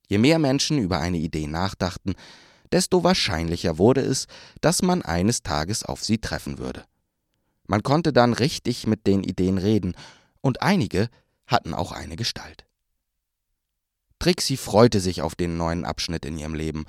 [0.09, 2.15] Je mehr Menschen über eine Idee nachdachten,
[2.71, 4.27] desto wahrscheinlicher wurde es,
[4.61, 6.85] dass man eines Tages auf sie treffen würde.
[7.67, 9.95] Man konnte dann richtig mit den Ideen reden,
[10.41, 11.09] und einige
[11.49, 12.65] hatten auch eine Gestalt.
[14.21, 16.85] Trixie freute sich auf den neuen Abschnitt in ihrem Leben,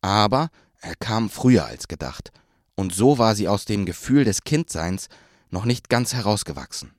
[0.00, 2.32] aber er kam früher als gedacht,
[2.74, 5.08] und so war sie aus dem Gefühl des Kindseins
[5.50, 6.94] noch nicht ganz herausgewachsen.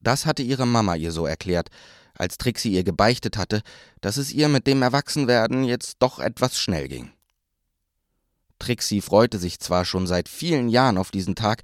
[0.00, 1.70] Das hatte ihre Mama ihr so erklärt,
[2.14, 3.62] als Trixie ihr gebeichtet hatte,
[4.00, 7.12] dass es ihr mit dem Erwachsenwerden jetzt doch etwas schnell ging.
[8.58, 11.62] Trixie freute sich zwar schon seit vielen Jahren auf diesen Tag,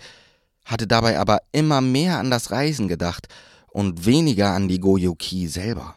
[0.64, 3.28] hatte dabei aber immer mehr an das Reisen gedacht
[3.68, 5.96] und weniger an die Goyoki selber.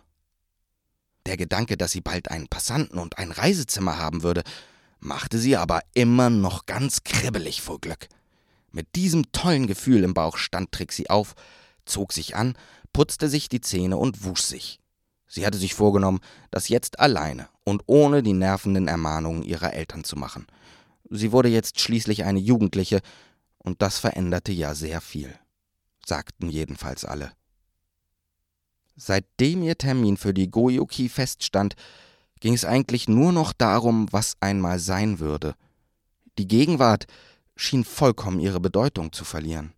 [1.25, 4.43] Der Gedanke, dass sie bald einen Passanten und ein Reisezimmer haben würde,
[4.99, 8.07] machte sie aber immer noch ganz kribbelig vor Glück.
[8.71, 11.35] Mit diesem tollen Gefühl im Bauch stand Trixie auf,
[11.85, 12.57] zog sich an,
[12.91, 14.79] putzte sich die Zähne und wusch sich.
[15.27, 16.19] Sie hatte sich vorgenommen,
[16.51, 20.47] das jetzt alleine und ohne die nervenden Ermahnungen ihrer Eltern zu machen.
[21.09, 23.01] Sie wurde jetzt schließlich eine Jugendliche,
[23.57, 25.33] und das veränderte ja sehr viel,
[26.05, 27.31] sagten jedenfalls alle.
[28.95, 31.75] Seitdem ihr Termin für die Goyuki feststand,
[32.45, 35.55] ging es eigentlich nur noch darum, was einmal sein würde.
[36.37, 37.07] Die Gegenwart
[37.55, 39.73] schien vollkommen ihre Bedeutung zu verlieren.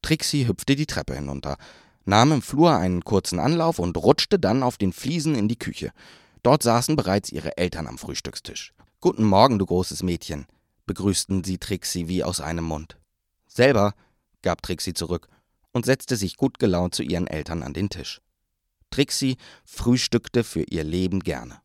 [0.00, 1.58] Trixie hüpfte die Treppe hinunter,
[2.06, 5.92] nahm im Flur einen kurzen Anlauf und rutschte dann auf den Fliesen in die Küche.
[6.42, 8.72] Dort saßen bereits ihre Eltern am Frühstückstisch.
[9.02, 10.46] Guten Morgen, du großes Mädchen,
[10.86, 12.96] begrüßten sie Trixie wie aus einem Mund.
[13.46, 13.92] Selber,
[14.40, 15.28] gab Trixie zurück
[15.72, 18.22] und setzte sich gut gelaunt zu ihren Eltern an den Tisch.
[18.90, 21.60] Trixie frühstückte für ihr Leben gerne.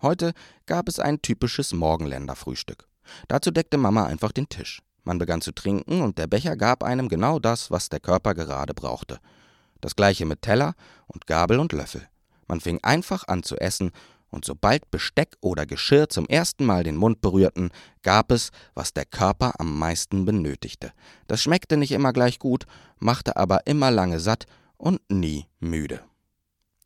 [0.00, 0.32] Heute
[0.66, 2.88] gab es ein typisches Morgenländerfrühstück.
[3.28, 4.82] Dazu deckte Mama einfach den Tisch.
[5.04, 8.74] Man begann zu trinken und der Becher gab einem genau das, was der Körper gerade
[8.74, 9.18] brauchte.
[9.80, 10.74] Das gleiche mit Teller
[11.06, 12.08] und Gabel und Löffel.
[12.46, 13.90] Man fing einfach an zu essen
[14.32, 17.70] und sobald Besteck oder Geschirr zum ersten Mal den Mund berührten,
[18.02, 20.92] gab es, was der Körper am meisten benötigte.
[21.26, 22.64] Das schmeckte nicht immer gleich gut,
[22.98, 24.46] machte aber immer lange satt
[24.78, 26.00] und nie müde.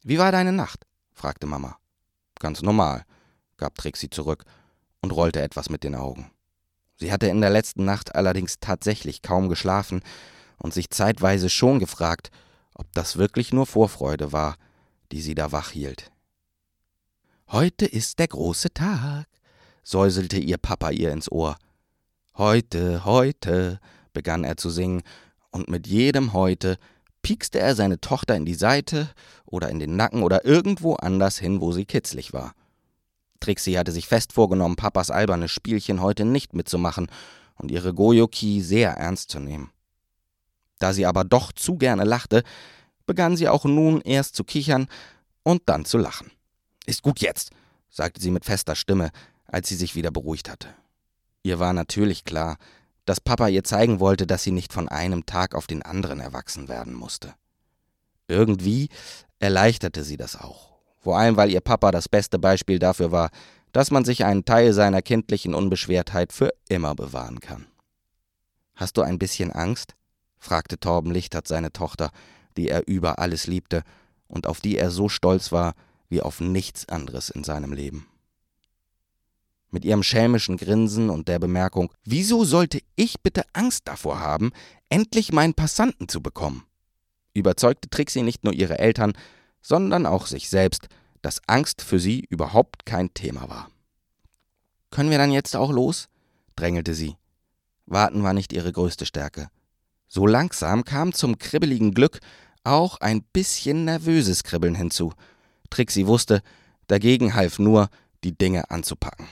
[0.08, 0.86] Wie war deine Nacht?
[1.10, 1.78] fragte Mama.
[2.38, 3.04] Ganz normal,
[3.56, 4.44] gab Trixie zurück
[5.00, 6.30] und rollte etwas mit den Augen.
[6.94, 10.02] Sie hatte in der letzten Nacht allerdings tatsächlich kaum geschlafen
[10.58, 12.30] und sich zeitweise schon gefragt,
[12.74, 14.58] ob das wirklich nur Vorfreude war,
[15.10, 16.12] die sie da wach hielt.
[17.48, 19.26] Heute ist der große Tag,
[19.82, 21.56] säuselte ihr Papa ihr ins Ohr.
[22.36, 23.80] Heute, heute,
[24.12, 25.02] begann er zu singen,
[25.50, 26.78] und mit jedem heute
[27.26, 29.10] piekste er seine Tochter in die Seite
[29.46, 32.54] oder in den Nacken oder irgendwo anders hin, wo sie kitzlig war.
[33.40, 37.08] Trixie hatte sich fest vorgenommen, Papas albernes Spielchen heute nicht mitzumachen
[37.56, 39.72] und ihre Goyoki sehr ernst zu nehmen.
[40.78, 42.44] Da sie aber doch zu gerne lachte,
[43.06, 44.86] begann sie auch nun erst zu kichern
[45.42, 46.30] und dann zu lachen.
[46.86, 47.50] Ist gut jetzt,
[47.90, 49.10] sagte sie mit fester Stimme,
[49.48, 50.68] als sie sich wieder beruhigt hatte.
[51.42, 52.56] Ihr war natürlich klar,
[53.06, 56.68] dass Papa ihr zeigen wollte, dass sie nicht von einem Tag auf den anderen erwachsen
[56.68, 57.34] werden musste.
[58.28, 58.90] Irgendwie
[59.38, 63.30] erleichterte sie das auch vor allem weil ihr Papa das beste Beispiel dafür war,
[63.70, 67.68] dass man sich einen Teil seiner kindlichen Unbeschwertheit für immer bewahren kann.
[68.74, 69.94] Hast du ein bisschen Angst?
[70.36, 72.10] fragte Torben Lichtert seine Tochter,
[72.56, 73.84] die er über alles liebte
[74.26, 75.74] und auf die er so stolz war
[76.08, 78.08] wie auf nichts anderes in seinem Leben.
[79.76, 84.52] Mit ihrem schelmischen Grinsen und der Bemerkung, wieso sollte ich bitte Angst davor haben,
[84.88, 86.64] endlich meinen Passanten zu bekommen?
[87.34, 89.12] überzeugte Trixie nicht nur ihre Eltern,
[89.60, 90.88] sondern auch sich selbst,
[91.20, 93.70] dass Angst für sie überhaupt kein Thema war.
[94.90, 96.08] Können wir dann jetzt auch los?
[96.56, 97.16] drängelte sie.
[97.84, 99.50] Warten war nicht ihre größte Stärke.
[100.08, 102.20] So langsam kam zum kribbeligen Glück
[102.64, 105.12] auch ein bisschen nervöses Kribbeln hinzu.
[105.68, 106.40] Trixie wusste,
[106.86, 107.90] dagegen half nur,
[108.24, 109.28] die Dinge anzupacken.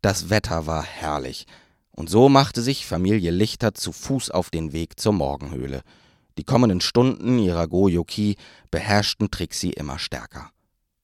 [0.00, 1.46] Das Wetter war herrlich,
[1.90, 5.82] und so machte sich Familie Lichter zu Fuß auf den Weg zur Morgenhöhle.
[6.38, 8.36] Die kommenden Stunden ihrer Goyoki
[8.70, 10.52] beherrschten Trixie immer stärker.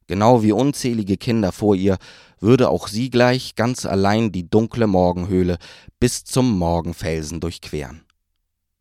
[0.07, 1.99] Genau wie unzählige Kinder vor ihr
[2.39, 5.59] würde auch sie gleich ganz allein die dunkle Morgenhöhle
[5.99, 8.05] bis zum Morgenfelsen durchqueren.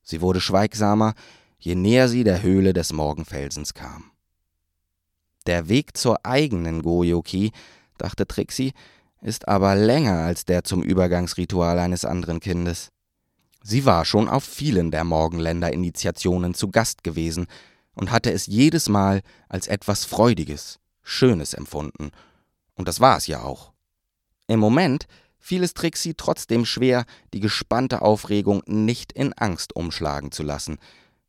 [0.03, 1.15] Sie wurde schweigsamer,
[1.57, 4.11] je näher sie der Höhle des Morgenfelsens kam.
[5.47, 7.51] Der Weg zur eigenen Goyoki,
[7.97, 8.73] dachte Trixie,
[9.23, 12.89] ist aber länger als der zum Übergangsritual eines anderen Kindes.
[13.63, 17.47] Sie war schon auf vielen der Morgenländer-Initiationen zu Gast gewesen
[17.95, 22.11] und hatte es jedes Mal als etwas Freudiges, Schönes empfunden.
[22.75, 23.71] Und das war es ja auch.
[24.47, 25.07] Im Moment
[25.39, 30.77] fiel es Trixie trotzdem schwer, die gespannte Aufregung nicht in Angst umschlagen zu lassen.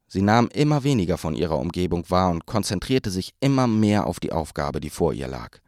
[0.09, 4.33] Sie nahm immer weniger von ihrer Umgebung wahr und konzentrierte sich immer mehr auf die
[4.33, 5.59] Aufgabe, die vor ihr lag.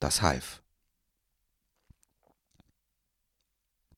[0.00, 0.61] Das half.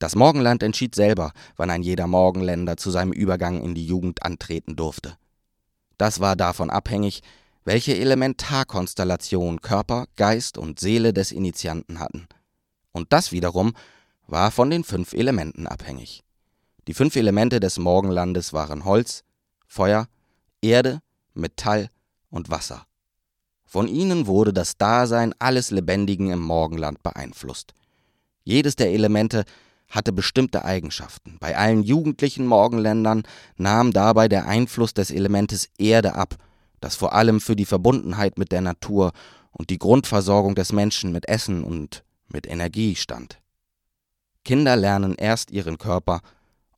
[0.05, 4.77] Das Morgenland entschied selber, wann ein jeder Morgenländer zu seinem Übergang in die Jugend antreten
[4.77, 5.17] durfte.
[5.97, 7.23] Das war davon abhängig,
[7.65, 12.27] welche Elementarkonstellation Körper, Geist und Seele des Initianten hatten.
[12.93, 13.73] Und das wiederum
[14.27, 16.23] war von den fünf Elementen abhängig.
[16.87, 19.25] Die fünf Elemente des Morgenlandes waren Holz,
[19.67, 20.07] Feuer,
[20.61, 21.01] Erde,
[21.33, 21.89] Metall
[22.29, 22.85] und Wasser.
[23.65, 27.73] Von ihnen wurde das Dasein alles Lebendigen im Morgenland beeinflusst.
[28.45, 29.47] Jedes der Elemente
[29.89, 31.37] hatte bestimmte Eigenschaften.
[31.41, 33.23] Bei allen jugendlichen Morgenländern
[33.57, 36.37] nahm dabei der Einfluss des Elementes Erde ab,
[36.81, 39.13] das vor allem für die Verbundenheit mit der Natur
[39.53, 43.41] und die Grundversorgung des Menschen mit Essen und mit Energie stand.
[44.45, 46.21] Kinder lernen erst ihren Körper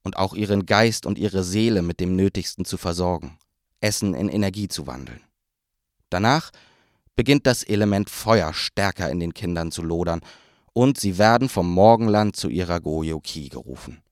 [0.02, 3.38] und auch ihren Geist und ihre Seele mit dem Nötigsten zu versorgen,
[3.80, 5.20] Essen in Energie zu wandeln.
[6.10, 6.52] Danach
[7.16, 10.20] beginnt das Element Feuer stärker in den Kindern zu lodern
[10.76, 14.02] und sie werden vom Morgenland zu ihrer Goyo-Ki gerufen.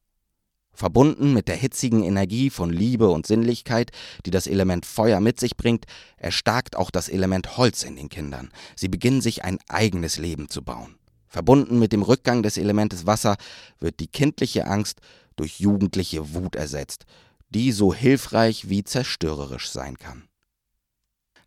[0.73, 3.91] Verbunden mit der hitzigen Energie von Liebe und Sinnlichkeit,
[4.25, 5.85] die das Element Feuer mit sich bringt,
[6.17, 8.51] erstarkt auch das Element Holz in den Kindern.
[8.77, 10.97] Sie beginnen sich ein eigenes Leben zu bauen.
[11.29, 13.37] Verbunden mit dem Rückgang des Elementes Wasser
[13.79, 15.03] wird die kindliche Angst
[15.37, 17.05] durch jugendliche Wut ersetzt,
[17.51, 20.29] die so hilfreich wie zerstörerisch sein kann.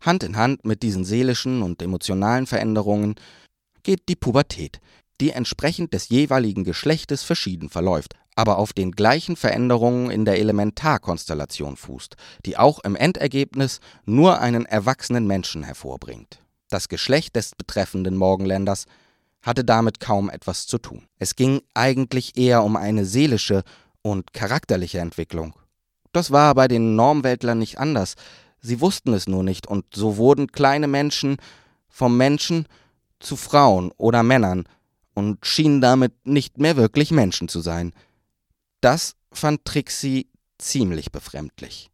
[0.00, 3.16] Hand in Hand mit diesen seelischen und emotionalen Veränderungen
[3.82, 4.80] geht die Pubertät,
[5.20, 11.76] die entsprechend des jeweiligen Geschlechtes verschieden verläuft, aber auf den gleichen Veränderungen in der Elementarkonstellation
[11.76, 16.40] fußt, die auch im Endergebnis nur einen erwachsenen Menschen hervorbringt.
[16.68, 18.86] Das Geschlecht des betreffenden Morgenländers
[19.42, 21.08] hatte damit kaum etwas zu tun.
[21.18, 23.62] Es ging eigentlich eher um eine seelische
[24.02, 25.54] und charakterliche Entwicklung.
[26.12, 28.14] Das war bei den Normweltlern nicht anders,
[28.60, 31.36] sie wussten es nur nicht, und so wurden kleine Menschen
[31.88, 32.66] vom Menschen
[33.20, 34.64] zu Frauen oder Männern
[35.18, 37.92] und schienen damit nicht mehr wirklich Menschen zu sein.
[38.80, 40.28] Das fand Trixie
[40.58, 41.90] ziemlich befremdlich.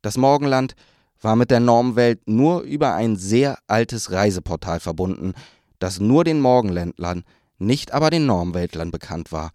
[0.00, 0.76] Das Morgenland
[1.20, 5.34] war mit der Normwelt nur über ein sehr altes Reiseportal verbunden,
[5.80, 7.24] das nur den Morgenländlern,
[7.58, 9.50] nicht aber den Normweltlern bekannt war.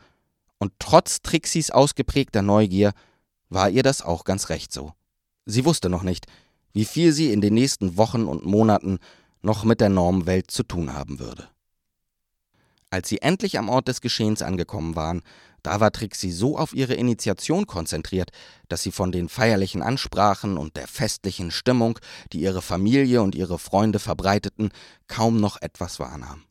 [0.60, 2.91] Und trotz Trixies ausgeprägter Neugier
[3.50, 4.91] war ihr das auch ganz recht so.
[5.45, 6.26] Sie wusste noch nicht,
[6.74, 9.00] wie viel sie in den nächsten Wochen und Monaten
[9.41, 11.48] noch mit der Normwelt zu tun haben würde.
[12.95, 15.21] Als sie endlich am Ort des Geschehens angekommen waren,
[15.63, 18.31] da war Trixie so auf ihre Initiation konzentriert,
[18.69, 21.99] dass sie von den feierlichen Ansprachen und der festlichen Stimmung,
[22.31, 24.69] die ihre Familie und ihre Freunde verbreiteten,
[25.10, 26.45] kaum noch etwas wahrnahm.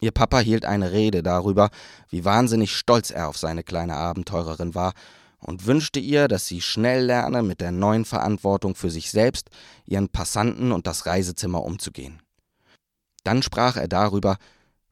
[0.00, 1.70] Ihr Papa hielt eine Rede darüber,
[2.08, 4.92] wie wahnsinnig stolz er auf seine kleine Abenteurerin war
[5.40, 9.50] und wünschte ihr, dass sie schnell lerne, mit der neuen Verantwortung für sich selbst,
[9.86, 12.22] ihren Passanten und das Reisezimmer umzugehen.
[13.24, 14.38] Dann sprach er darüber,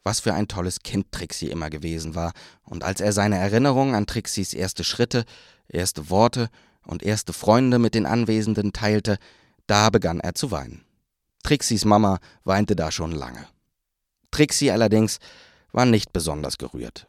[0.02, 2.32] was für ein tolles Kind Trixie immer gewesen war,
[2.62, 5.24] und als er seine Erinnerungen an Trixies erste Schritte,
[5.68, 6.48] erste Worte
[6.84, 9.18] und erste Freunde mit den Anwesenden teilte,
[9.66, 10.84] da begann er zu weinen.
[11.42, 13.46] Trixies Mama weinte da schon lange.
[14.30, 15.18] Trixie allerdings
[15.72, 17.06] war nicht besonders gerührt.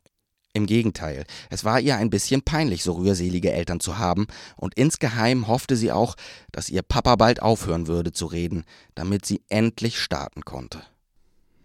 [0.54, 4.28] Im Gegenteil, es war ihr ein bisschen peinlich, so rührselige Eltern zu haben,
[4.58, 6.16] und insgeheim hoffte sie auch,
[6.52, 10.82] dass ihr Papa bald aufhören würde zu reden, damit sie endlich starten konnte.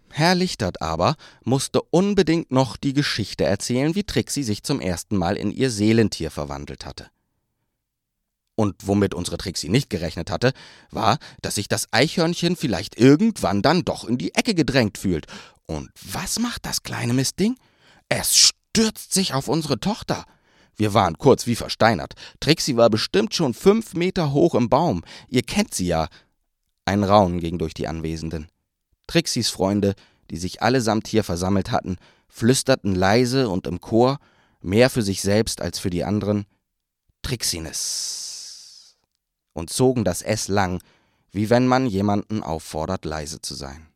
[0.09, 5.37] Herr Lichtert aber musste unbedingt noch die Geschichte erzählen, wie Trixie sich zum ersten Mal
[5.37, 7.07] in ihr Seelentier verwandelt hatte.
[8.55, 10.51] Und womit unsere Trixie nicht gerechnet hatte,
[10.89, 15.27] war, dass sich das Eichhörnchen vielleicht irgendwann dann doch in die Ecke gedrängt fühlt.
[15.67, 17.55] Und was macht das kleine Mistding?
[18.09, 20.25] Es stürzt sich auf unsere Tochter.
[20.75, 22.13] Wir waren kurz wie versteinert.
[22.39, 25.03] Trixie war bestimmt schon fünf Meter hoch im Baum.
[25.27, 26.07] Ihr kennt sie ja.
[26.85, 28.47] Ein Raunen ging durch die Anwesenden.
[29.07, 29.95] Trixis Freunde,
[30.29, 34.19] die sich allesamt hier versammelt hatten, flüsterten leise und im Chor,
[34.61, 36.45] mehr für sich selbst als für die anderen,
[37.21, 38.97] Trixines
[39.53, 40.81] und zogen das S lang,
[41.31, 43.87] wie wenn man jemanden auffordert, leise zu sein.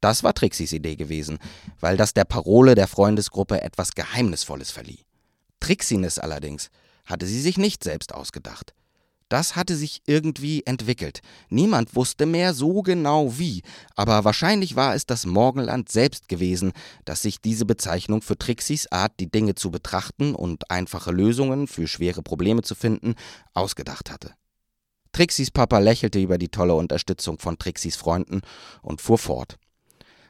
[0.00, 1.38] Das war Trixis Idee gewesen,
[1.78, 5.04] weil das der Parole der Freundesgruppe etwas Geheimnisvolles verlieh.
[5.60, 6.70] Trixines allerdings
[7.04, 8.74] hatte sie sich nicht selbst ausgedacht.
[9.30, 11.20] Das hatte sich irgendwie entwickelt.
[11.50, 13.62] Niemand wusste mehr so genau wie,
[13.94, 16.72] aber wahrscheinlich war es das Morgenland selbst gewesen,
[17.04, 21.86] das sich diese Bezeichnung für Trixis Art, die Dinge zu betrachten und einfache Lösungen für
[21.86, 23.14] schwere Probleme zu finden,
[23.54, 24.34] ausgedacht hatte.
[25.12, 28.40] Trixis Papa lächelte über die tolle Unterstützung von Trixis Freunden
[28.82, 29.58] und fuhr fort.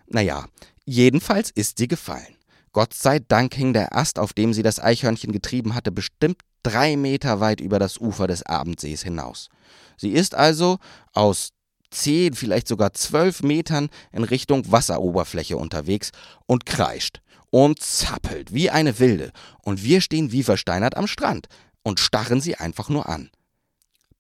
[0.08, 0.46] Naja,
[0.84, 2.36] jedenfalls ist sie gefallen.
[2.72, 6.96] Gott sei Dank hing der Ast, auf dem sie das Eichhörnchen getrieben hatte, bestimmt drei
[6.96, 9.48] Meter weit über das Ufer des Abendsees hinaus.
[9.96, 10.78] Sie ist also
[11.12, 11.50] aus
[11.90, 16.10] zehn, vielleicht sogar zwölf Metern in Richtung Wasseroberfläche unterwegs
[16.46, 19.32] und kreischt und zappelt wie eine Wilde,
[19.62, 21.48] und wir stehen wie versteinert am Strand
[21.82, 23.30] und starren sie einfach nur an.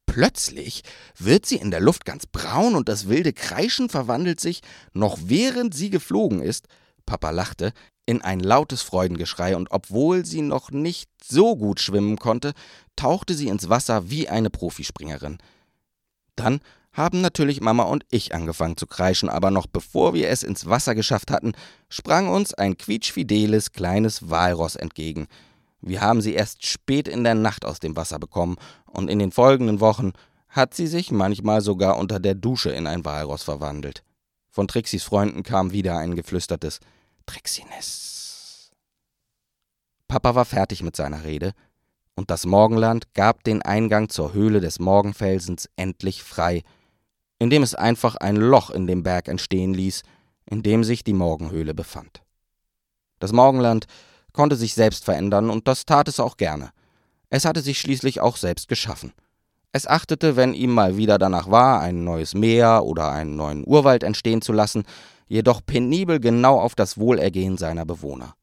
[0.06, 0.82] Plötzlich
[1.16, 4.60] wird sie in der Luft ganz braun und das wilde Kreischen verwandelt sich,
[4.92, 6.66] noch während sie geflogen ist,
[7.06, 7.72] Papa lachte,
[8.10, 12.54] in ein lautes Freudengeschrei, und obwohl sie noch nicht so gut schwimmen konnte,
[12.96, 15.38] tauchte sie ins Wasser wie eine Profispringerin.
[16.34, 16.60] Dann
[16.92, 20.96] haben natürlich Mama und ich angefangen zu kreischen, aber noch bevor wir es ins Wasser
[20.96, 21.52] geschafft hatten,
[21.88, 25.28] sprang uns ein quietschfideles kleines Walross entgegen.
[25.80, 28.56] Wir haben sie erst spät in der Nacht aus dem Wasser bekommen,
[28.86, 30.14] und in den folgenden Wochen
[30.48, 34.02] hat sie sich manchmal sogar unter der Dusche in ein Walross verwandelt.
[34.48, 36.80] Von Trixis Freunden kam wieder ein geflüstertes
[37.30, 38.72] Trixines.
[40.08, 41.52] Papa war fertig mit seiner Rede,
[42.16, 46.64] und das Morgenland gab den Eingang zur Höhle des Morgenfelsens endlich frei,
[47.38, 50.02] indem es einfach ein Loch in dem Berg entstehen ließ,
[50.46, 52.22] in dem sich die Morgenhöhle befand.
[53.20, 53.86] Das Morgenland
[54.32, 56.70] konnte sich selbst verändern, und das tat es auch gerne.
[57.28, 59.12] Es hatte sich schließlich auch selbst geschaffen.
[59.70, 64.02] Es achtete, wenn ihm mal wieder danach war, ein neues Meer oder einen neuen Urwald
[64.02, 64.82] entstehen zu lassen,
[65.30, 68.34] jedoch penibel genau auf das Wohlergehen seiner Bewohner.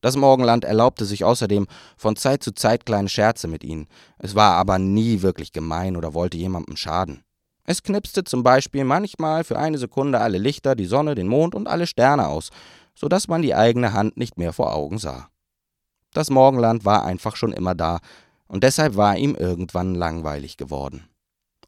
[0.00, 1.66] Das Morgenland erlaubte sich außerdem
[1.96, 6.14] von Zeit zu Zeit kleine Scherze mit ihnen, es war aber nie wirklich gemein oder
[6.14, 7.24] wollte jemandem schaden.
[7.64, 11.66] Es knipste zum Beispiel manchmal für eine Sekunde alle Lichter, die Sonne, den Mond und
[11.66, 12.50] alle Sterne aus,
[12.94, 15.28] so dass man die eigene Hand nicht mehr vor Augen sah.
[16.12, 17.98] Das Morgenland war einfach schon immer da,
[18.46, 21.07] und deshalb war ihm irgendwann langweilig geworden.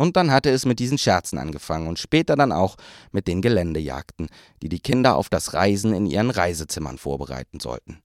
[0.00, 2.76] Und dann hatte es mit diesen Scherzen angefangen und später dann auch
[3.12, 4.30] mit den Geländejagden,
[4.62, 8.00] die die Kinder auf das Reisen in ihren Reisezimmern vorbereiten sollten.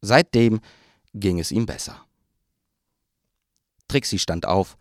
[0.00, 0.60] Seitdem
[1.14, 2.00] ging es ihm besser.
[3.88, 4.76] Trixie stand auf,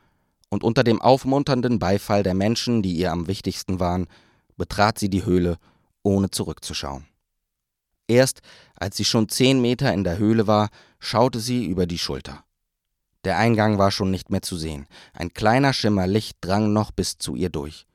[0.49, 4.05] und unter dem aufmunternden Beifall der Menschen, die ihr am wichtigsten waren,
[4.55, 5.57] betrat sie die Höhle,
[6.03, 7.07] ohne zurückzuschauen.
[8.07, 8.41] Erst
[8.75, 10.69] als sie schon zehn Meter in der Höhle war,
[10.99, 12.44] schaute sie über die Schulter.
[13.25, 14.85] Der Eingang war schon nicht mehr zu sehen.
[15.13, 17.87] Ein kleiner Schimmer Licht drang noch bis zu ihr durch.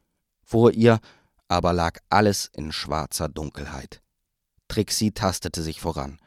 [0.43, 0.99] Vor ihr
[1.47, 4.03] aber lag alles in schwarzer Dunkelheit.
[4.69, 6.19] Trixie tastete sich voran.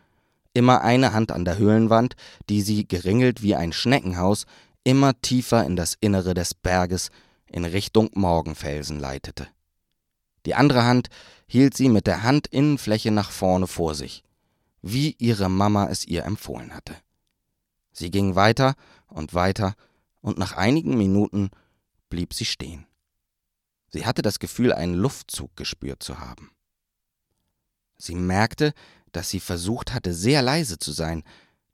[0.53, 2.15] Immer eine Hand an der Höhlenwand,
[2.49, 4.45] die sie, geringelt wie ein Schneckenhaus,
[4.83, 7.09] immer tiefer in das Innere des Berges
[7.45, 9.47] in Richtung Morgenfelsen leitete.
[10.45, 11.09] Die andere Hand
[11.47, 14.23] hielt sie mit der Handinnenfläche nach vorne vor sich,
[14.81, 16.95] wie ihre Mama es ihr empfohlen hatte.
[17.93, 18.75] Sie ging weiter
[19.07, 19.75] und weiter,
[20.21, 21.51] und nach einigen Minuten
[22.09, 22.85] blieb sie stehen.
[23.89, 26.51] Sie hatte das Gefühl, einen Luftzug gespürt zu haben.
[27.97, 28.73] Sie merkte,
[29.11, 31.23] dass sie versucht hatte, sehr leise zu sein,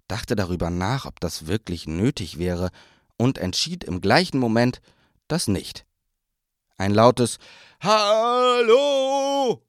[0.08, 2.70] dachte darüber nach, ob das wirklich nötig wäre,
[3.18, 4.82] und entschied im gleichen Moment,
[5.28, 5.86] das nicht.
[6.78, 7.38] Ein lautes
[7.82, 9.62] Hallo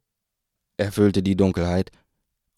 [0.76, 1.90] erfüllte die Dunkelheit,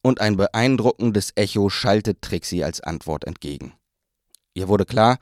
[0.02, 3.74] und ein beeindruckendes Echo schallte Trixie als Antwort entgegen.
[4.54, 5.18] Ihr wurde klar,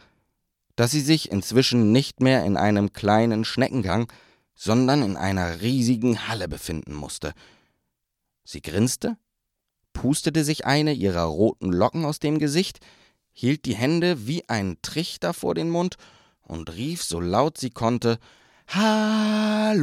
[0.77, 4.11] dass sie sich inzwischen nicht mehr in einem kleinen Schneckengang,
[4.55, 7.33] sondern in einer riesigen Halle befinden musste.
[8.45, 9.17] Sie grinste,
[9.93, 12.81] pustete sich eine ihrer roten Locken aus dem Gesicht,
[13.33, 15.97] hielt die Hände wie ein Trichter vor den Mund
[16.43, 18.19] und rief so laut sie konnte
[18.69, 19.81] Hallo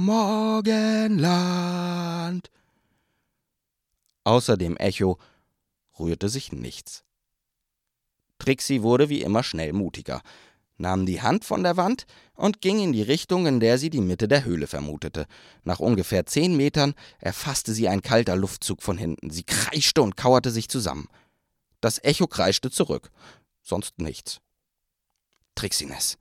[0.00, 1.20] Morgenland.
[4.24, 5.18] Außer dem Echo
[5.98, 7.04] rührte sich nichts.
[8.40, 10.22] Trixie wurde wie immer schnell mutiger,
[10.78, 14.00] nahm die Hand von der Wand und ging in die Richtung, in der sie die
[14.00, 15.26] Mitte der Höhle vermutete.
[15.62, 19.30] Nach ungefähr zehn Metern erfasste sie ein kalter Luftzug von hinten.
[19.30, 21.06] Sie kreischte und kauerte sich zusammen.
[21.80, 23.10] Das Echo kreischte zurück,
[23.62, 24.40] sonst nichts.
[25.54, 26.18] Trixines,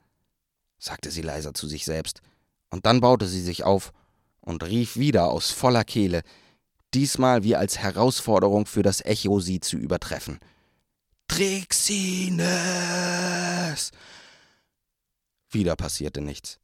[0.78, 2.22] sagte sie leiser zu sich selbst,
[2.70, 3.94] und dann baute sie sich auf
[4.42, 6.24] und rief wieder aus voller Kehle,
[6.94, 10.40] diesmal wie als Herausforderung für das Echo sie zu übertreffen.
[11.30, 12.42] Trixines!
[15.50, 16.60] Wieder passierte nichts.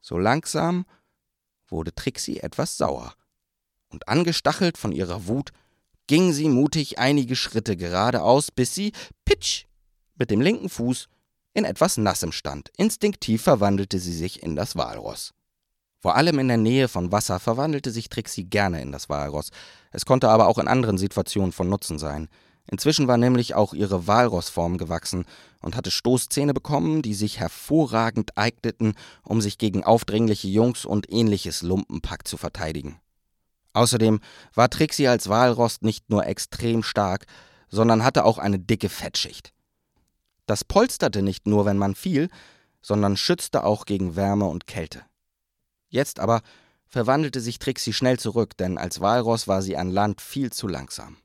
[0.00, 0.86] So langsam
[1.68, 3.14] wurde Trixie etwas sauer,
[3.88, 5.52] und angestachelt von ihrer Wut
[6.08, 8.92] ging sie mutig einige Schritte geradeaus, bis sie,
[9.24, 9.66] pitsch,
[10.16, 11.08] mit dem linken Fuß
[11.54, 12.70] in etwas Nassem stand.
[12.76, 15.32] Instinktiv verwandelte sie sich in das Walross.
[16.00, 19.50] Vor allem in der Nähe von Wasser verwandelte sich Trixie gerne in das Walross.
[19.92, 22.28] Es konnte aber auch in anderen Situationen von Nutzen sein.
[22.70, 25.24] Inzwischen war nämlich auch ihre Walrossform gewachsen
[25.60, 28.94] und hatte Stoßzähne bekommen, die sich hervorragend eigneten,
[29.24, 33.00] um sich gegen aufdringliche Jungs und ähnliches Lumpenpack zu verteidigen.
[33.72, 34.20] Außerdem
[34.54, 37.26] war Trixie als Walross nicht nur extrem stark,
[37.68, 39.52] sondern hatte auch eine dicke Fettschicht.
[40.46, 42.28] Das polsterte nicht nur, wenn man fiel,
[42.82, 45.02] sondern schützte auch gegen Wärme und Kälte.
[45.88, 46.40] Jetzt aber
[46.86, 51.16] verwandelte sich Trixie schnell zurück, denn als Walross war sie an Land viel zu langsam.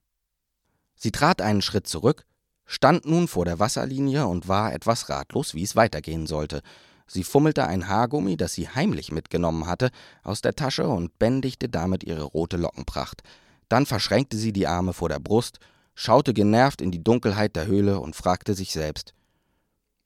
[0.95, 2.25] Sie trat einen Schritt zurück,
[2.65, 6.61] stand nun vor der Wasserlinie und war etwas ratlos, wie es weitergehen sollte.
[7.07, 9.91] Sie fummelte ein Haargummi, das sie heimlich mitgenommen hatte,
[10.23, 13.21] aus der Tasche und bändigte damit ihre rote Lockenpracht.
[13.69, 15.59] Dann verschränkte sie die Arme vor der Brust,
[15.93, 19.13] schaute genervt in die Dunkelheit der Höhle und fragte sich selbst: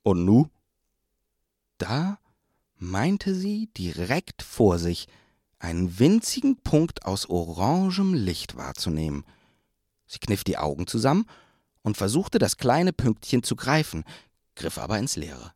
[0.04, 0.48] Und nu?
[1.78, 2.20] Da
[2.76, 5.08] meinte sie direkt vor sich
[5.60, 9.26] einen winzigen Punkt aus orangem Licht wahrzunehmen.
[10.10, 11.26] Sie kniff die Augen zusammen
[11.84, 14.04] und versuchte das kleine Pünktchen zu greifen,
[14.56, 15.54] griff aber ins Leere.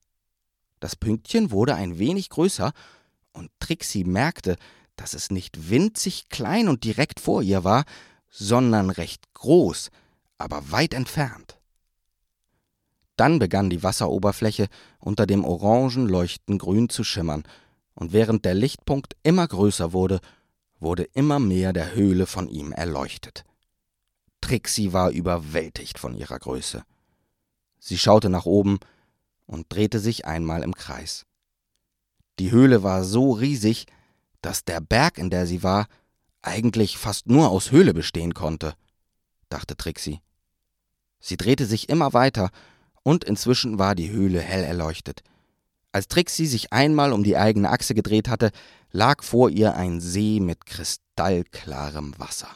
[0.79, 2.71] Das Pünktchen wurde ein wenig größer,
[3.33, 4.57] und Trixie merkte,
[4.95, 7.83] dass es nicht winzig klein und direkt vor ihr war,
[8.29, 9.89] sondern recht groß,
[10.37, 11.57] aber weit entfernt.
[13.15, 14.67] Dann begann die Wasseroberfläche
[14.99, 17.43] unter dem orangen Leuchten grün zu schimmern,
[17.95, 20.19] und während der Lichtpunkt immer größer wurde,
[20.79, 23.45] wurde immer mehr der Höhle von ihm erleuchtet.
[24.43, 26.83] Trixie war überwältigt von ihrer Größe.
[27.79, 28.79] Sie schaute nach oben
[29.45, 31.25] und drehte sich einmal im Kreis.
[32.39, 33.85] Die Höhle war so riesig,
[34.41, 35.87] dass der Berg, in der sie war,
[36.41, 38.75] eigentlich fast nur aus Höhle bestehen konnte,
[39.47, 40.19] dachte Trixie.
[41.21, 42.49] Sie drehte sich immer weiter
[43.01, 45.23] und inzwischen war die Höhle hell erleuchtet.
[45.93, 48.51] Als Trixie sich einmal um die eigene Achse gedreht hatte,
[48.91, 52.49] lag vor ihr ein See mit kristallklarem Wasser.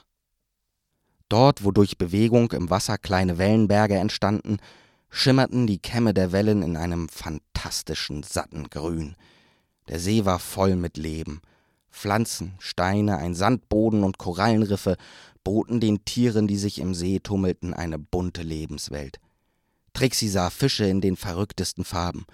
[1.29, 4.57] Dort, wo durch Bewegung im Wasser kleine Wellenberge entstanden,
[5.09, 9.15] schimmerten die Kämme der Wellen in einem fantastischen, satten Grün.
[9.89, 11.41] Der See war voll mit Leben.
[11.91, 14.97] Pflanzen, Steine, ein Sandboden und Korallenriffe
[15.43, 19.19] boten den Tieren, die sich im See tummelten, eine bunte Lebenswelt.
[19.93, 22.25] Trixie sah Fische in den verrücktesten Farben,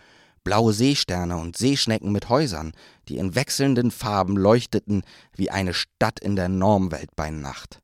[0.43, 2.73] blaue Seesterne und Seeschnecken mit Häusern,
[3.07, 5.03] die in wechselnden Farben leuchteten
[5.35, 7.82] wie eine Stadt in der Normwelt bei Nacht.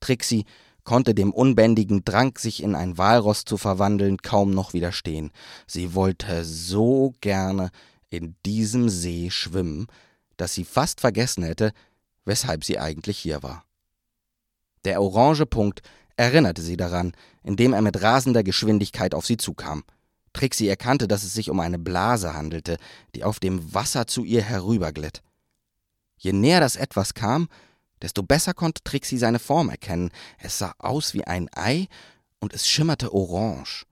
[0.00, 0.44] Trixie
[0.84, 5.30] konnte dem unbändigen Drang, sich in ein Walross zu verwandeln, kaum noch widerstehen.
[5.66, 7.70] Sie wollte so gerne
[8.08, 9.86] in diesem See schwimmen,
[10.36, 11.72] dass sie fast vergessen hätte,
[12.24, 13.64] weshalb sie eigentlich hier war.
[14.84, 15.82] Der orange Punkt
[16.16, 19.84] erinnerte sie daran, indem er mit rasender Geschwindigkeit auf sie zukam.
[20.32, 22.76] Trixie erkannte, dass es sich um eine Blase handelte,
[23.14, 25.22] die auf dem Wasser zu ihr herüberglitt.
[26.16, 27.48] Je näher das etwas kam,
[28.02, 30.10] desto besser konnte Trixie seine Form erkennen.
[30.38, 31.88] Es sah aus wie ein Ei
[32.38, 33.86] und es schimmerte orange.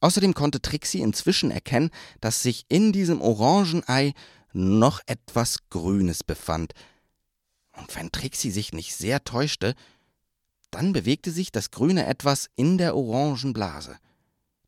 [0.00, 1.90] Außerdem konnte Trixie inzwischen erkennen,
[2.20, 4.14] dass sich in diesem orangen Ei
[4.52, 6.72] noch etwas Grünes befand.
[7.72, 9.74] Und wenn Trixie sich nicht sehr täuschte,
[10.70, 13.96] dann bewegte sich das grüne Etwas in der orangen Blase.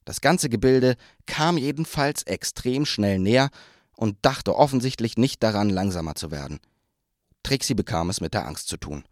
[0.05, 3.51] Das ganze Gebilde kam jedenfalls extrem schnell näher
[3.97, 6.59] und dachte offensichtlich nicht daran, langsamer zu werden.
[7.43, 9.05] Trixie bekam es mit der Angst zu tun.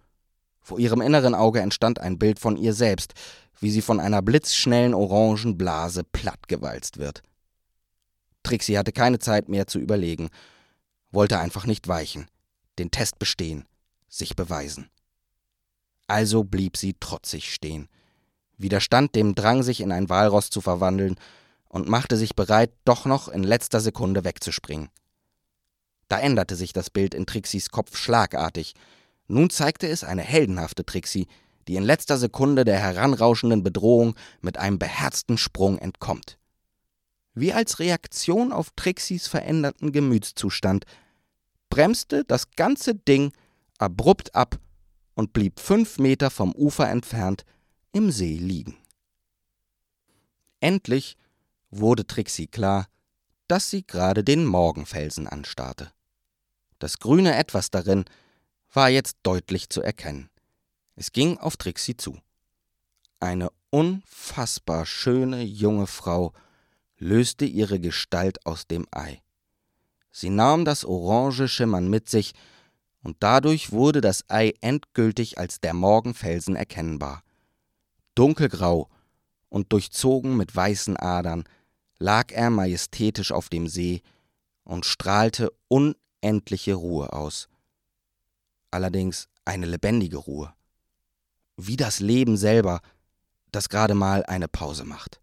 [0.61, 3.15] Vor ihrem inneren Auge entstand ein Bild von ihr selbst,
[3.59, 7.23] wie sie von einer blitzschnellen orangen Blase plattgewalzt wird.
[8.43, 10.29] Trixie hatte keine Zeit mehr zu überlegen,
[11.11, 12.27] wollte einfach nicht weichen,
[12.79, 13.67] den Test bestehen,
[14.09, 14.89] sich beweisen.
[16.07, 17.89] Also blieb sie trotzig stehen,
[18.57, 21.17] widerstand dem Drang, sich in ein Walross zu verwandeln
[21.69, 24.89] und machte sich bereit, doch noch in letzter Sekunde wegzuspringen.
[26.11, 28.75] Da änderte sich das Bild in Trixis Kopf schlagartig.
[29.29, 31.29] Nun zeigte es eine heldenhafte Trixie,
[31.69, 36.37] die in letzter Sekunde der heranrauschenden Bedrohung mit einem beherzten Sprung entkommt.
[37.33, 40.85] Wie als Reaktion auf Trixis veränderten Gemütszustand
[41.69, 43.33] bremste das ganze Ding
[43.79, 44.59] abrupt ab
[45.15, 47.45] und blieb fünf Meter vom Ufer entfernt
[47.93, 48.77] im See liegen.
[50.59, 51.17] Endlich
[51.71, 52.89] wurde Trixie klar,
[53.47, 55.93] dass sie gerade den Morgenfelsen anstarrte.
[56.81, 58.07] Das grüne Etwas darin
[58.73, 60.31] war jetzt deutlich zu erkennen.
[60.97, 62.19] Es ging auf Trixie zu.
[63.21, 66.33] Eine unfassbar schöne junge Frau
[66.99, 69.23] löste ihre Gestalt aus dem Ei.
[70.11, 72.33] Sie nahm das orange Schimmern mit sich,
[73.03, 77.23] und dadurch wurde das Ei endgültig als der Morgenfelsen erkennbar.
[78.15, 78.89] Dunkelgrau
[79.49, 81.45] und durchzogen mit weißen Adern
[81.99, 84.03] lag er majestätisch auf dem See
[84.65, 85.53] und strahlte
[86.23, 87.49] unendliche Ruhe aus.
[88.71, 90.53] Allerdings eine lebendige Ruhe.
[91.57, 92.81] Wie das Leben selber,
[93.53, 95.21] das gerade mal eine Pause macht.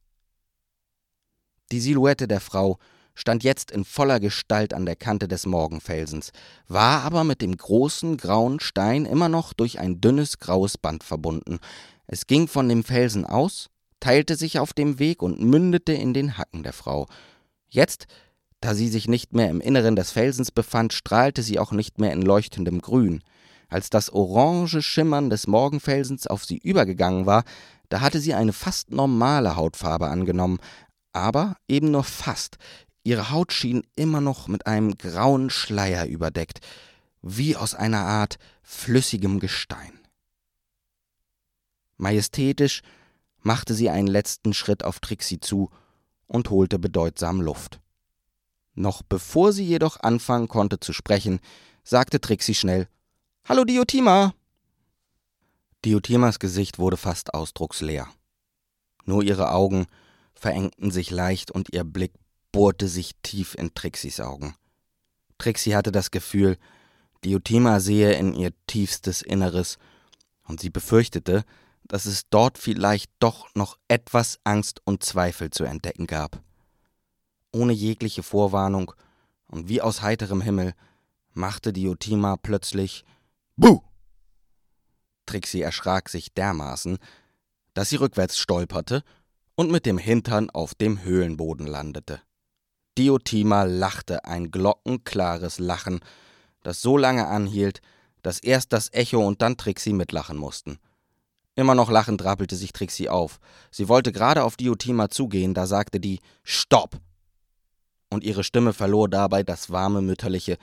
[1.72, 2.78] Die Silhouette der Frau
[3.16, 6.32] stand jetzt in voller Gestalt an der Kante des Morgenfelsens,
[6.68, 11.60] war aber mit dem großen grauen Stein immer noch durch ein dünnes graues Band verbunden.
[12.06, 13.70] Es ging von dem Felsen aus,
[14.00, 17.08] teilte sich auf dem Weg und mündete in den Hacken der Frau.
[17.70, 18.06] Jetzt
[18.62, 22.12] da sie sich nicht mehr im Inneren des Felsens befand, strahlte sie auch nicht mehr
[22.12, 23.24] in leuchtendem Grün.
[23.70, 27.44] Als das orange Schimmern des Morgenfelsens auf sie übergegangen war,
[27.90, 30.60] da hatte sie eine fast normale Hautfarbe angenommen,
[31.14, 32.58] aber eben nur fast.
[33.04, 36.60] Ihre Haut schien immer noch mit einem grauen Schleier überdeckt,
[37.22, 40.00] wie aus einer Art flüssigem Gestein.
[41.98, 42.82] Majestätisch
[43.42, 45.70] machte sie einen letzten Schritt auf Trixie zu
[46.28, 47.80] und holte bedeutsam Luft.
[48.78, 51.40] Noch bevor sie jedoch anfangen konnte zu sprechen,
[51.84, 52.88] sagte Trixie schnell:
[53.50, 54.36] Hallo Diotima!
[55.84, 58.08] Diotimas Gesicht wurde fast ausdrucksleer.
[59.04, 59.88] Nur ihre Augen
[60.36, 62.14] verengten sich leicht und ihr Blick
[62.52, 64.56] bohrte sich tief in Trixis Augen.
[65.40, 66.60] Trixie hatte das Gefühl,
[67.26, 69.80] Diotima sehe in ihr tiefstes Inneres,
[70.44, 71.46] und sie befürchtete,
[71.88, 76.44] dass es dort vielleicht doch noch etwas Angst und Zweifel zu entdecken gab.
[77.54, 78.94] Ohne jegliche Vorwarnung
[79.48, 80.74] und wie aus heiterem Himmel
[81.34, 83.06] machte Diotima plötzlich
[83.56, 83.82] Buh!
[85.26, 86.98] Trixie erschrak sich dermaßen,
[87.74, 89.04] dass sie rückwärts stolperte
[89.56, 92.22] und mit dem Hintern auf dem Höhlenboden landete.
[92.98, 96.00] Diotima lachte ein glockenklares Lachen,
[96.64, 97.82] das so lange anhielt,
[98.24, 100.80] dass erst das Echo und dann Trixie mitlachen mussten.
[101.56, 103.40] Immer noch lachend rappelte sich Trixie auf.
[103.72, 107.00] Sie wollte gerade auf Diotima zugehen, da sagte die Stopp!
[108.10, 110.58] Und ihre Stimme verlor dabei das warme Mütterliche,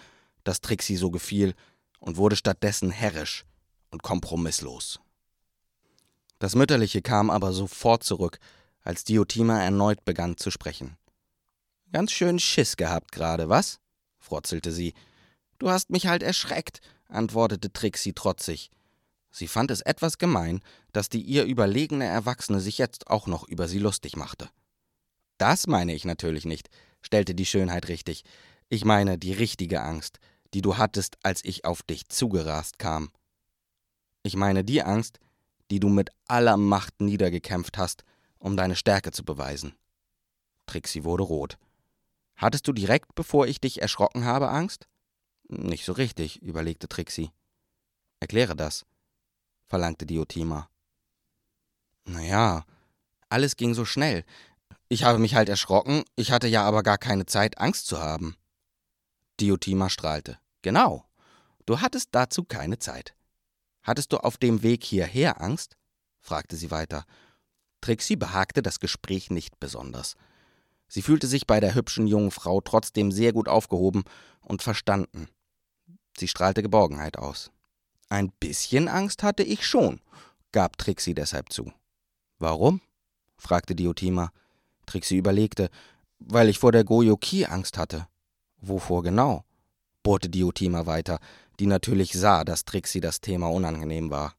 [0.45, 1.55] das Trixie so gefiel,
[2.01, 3.45] und wurde stattdessen herrisch
[3.91, 5.01] und kompromisslos.
[6.39, 8.39] Das Mütterliche kam aber sofort zurück,
[8.83, 10.97] als Diotima erneut begann zu sprechen.
[11.93, 13.79] Ganz schön Schiss gehabt gerade, was?
[14.19, 14.95] frotzelte sie.
[15.59, 18.71] Du hast mich halt erschreckt, antwortete Trixie trotzig.
[19.31, 20.61] Sie fand es etwas gemein,
[20.93, 24.49] dass die ihr überlegene Erwachsene sich jetzt auch noch über sie lustig machte.
[25.39, 26.69] Das meine ich natürlich nicht,
[27.05, 28.25] stellte die Schönheit richtig.
[28.69, 30.19] Ich meine die richtige Angst,
[30.55, 33.11] die du hattest, als ich auf dich zugerast kam.
[34.23, 35.21] Ich meine die Angst,
[35.71, 38.05] die du mit aller Macht niedergekämpft hast,
[38.39, 39.75] um deine Stärke zu beweisen.
[40.67, 41.59] Trixie wurde rot.
[42.37, 44.89] Hattest du direkt, bevor ich dich erschrocken habe, Angst?
[45.49, 47.31] Nicht so richtig, überlegte Trixie.
[48.19, 48.87] Erkläre das,
[49.67, 50.69] verlangte Diotima.
[52.07, 52.65] Naja,
[53.29, 54.25] alles ging so schnell.
[54.89, 58.37] Ich habe mich halt erschrocken, ich hatte ja aber gar keine Zeit, Angst zu haben.
[59.41, 60.39] Diotima strahlte.
[60.63, 61.05] Genau,
[61.67, 63.15] du hattest dazu keine Zeit.
[63.83, 65.77] Hattest du auf dem Weg hierher Angst?
[66.21, 67.05] fragte sie weiter.
[67.81, 70.17] Trixie behagte das Gespräch nicht besonders.
[70.89, 74.05] Sie fühlte sich bei der hübschen jungen Frau trotzdem sehr gut aufgehoben
[74.41, 75.29] und verstanden.
[76.17, 77.51] Sie strahlte Geborgenheit aus.
[78.09, 80.01] Ein bisschen Angst hatte ich schon,
[80.53, 81.73] gab Trixie deshalb zu.
[82.39, 82.81] Warum?
[83.37, 84.31] fragte Diotima.
[84.87, 85.71] Trixie überlegte.
[86.19, 88.07] Weil ich vor der Goyoki Angst hatte.
[88.61, 89.45] Wovor genau?
[90.05, 91.19] bohrte Diotima weiter,
[91.59, 94.37] die natürlich sah, dass Trixie das Thema unangenehm war.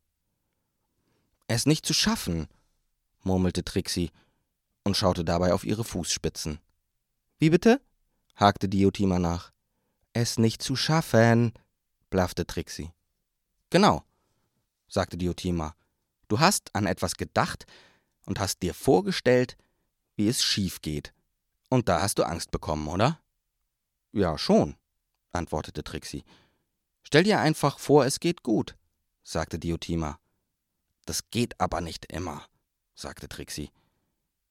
[1.48, 2.48] Es nicht zu schaffen,
[3.24, 4.12] murmelte Trixie
[4.84, 6.60] und schaute dabei auf ihre Fußspitzen.
[7.40, 7.82] Wie bitte?
[8.36, 9.52] hakte Diotima nach.
[10.14, 11.52] Es nicht zu schaffen,
[12.10, 12.92] blaffte Trixie.
[13.70, 14.04] Genau,
[14.88, 15.76] sagte Diotima.
[16.28, 17.66] Du hast an etwas gedacht
[18.26, 19.58] und hast dir vorgestellt,
[20.16, 21.14] wie es schief geht.
[21.70, 23.20] Und da hast du Angst bekommen, oder?
[24.12, 24.76] Ja, schon,
[25.32, 26.24] antwortete Trixie.
[27.04, 28.76] Stell dir einfach vor, es geht gut,
[29.24, 30.20] sagte Diotima.
[31.06, 32.48] Das geht aber nicht immer,
[32.96, 33.72] sagte Trixie.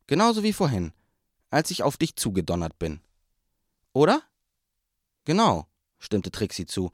[0.06, 0.92] Genauso wie vorhin,
[1.50, 3.00] als ich auf dich zugedonnert bin.
[3.92, 4.22] Oder?
[5.24, 5.66] Genau,
[5.98, 6.92] stimmte Trixie zu.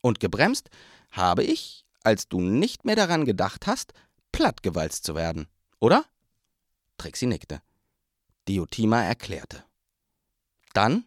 [0.00, 0.70] Und gebremst
[1.10, 3.92] habe ich, als du nicht mehr daran gedacht hast,
[4.32, 5.48] plattgewalzt zu werden,
[5.80, 6.04] oder?
[6.98, 7.62] Trixie nickte.
[8.48, 9.64] Diotima erklärte.
[10.72, 11.04] Dann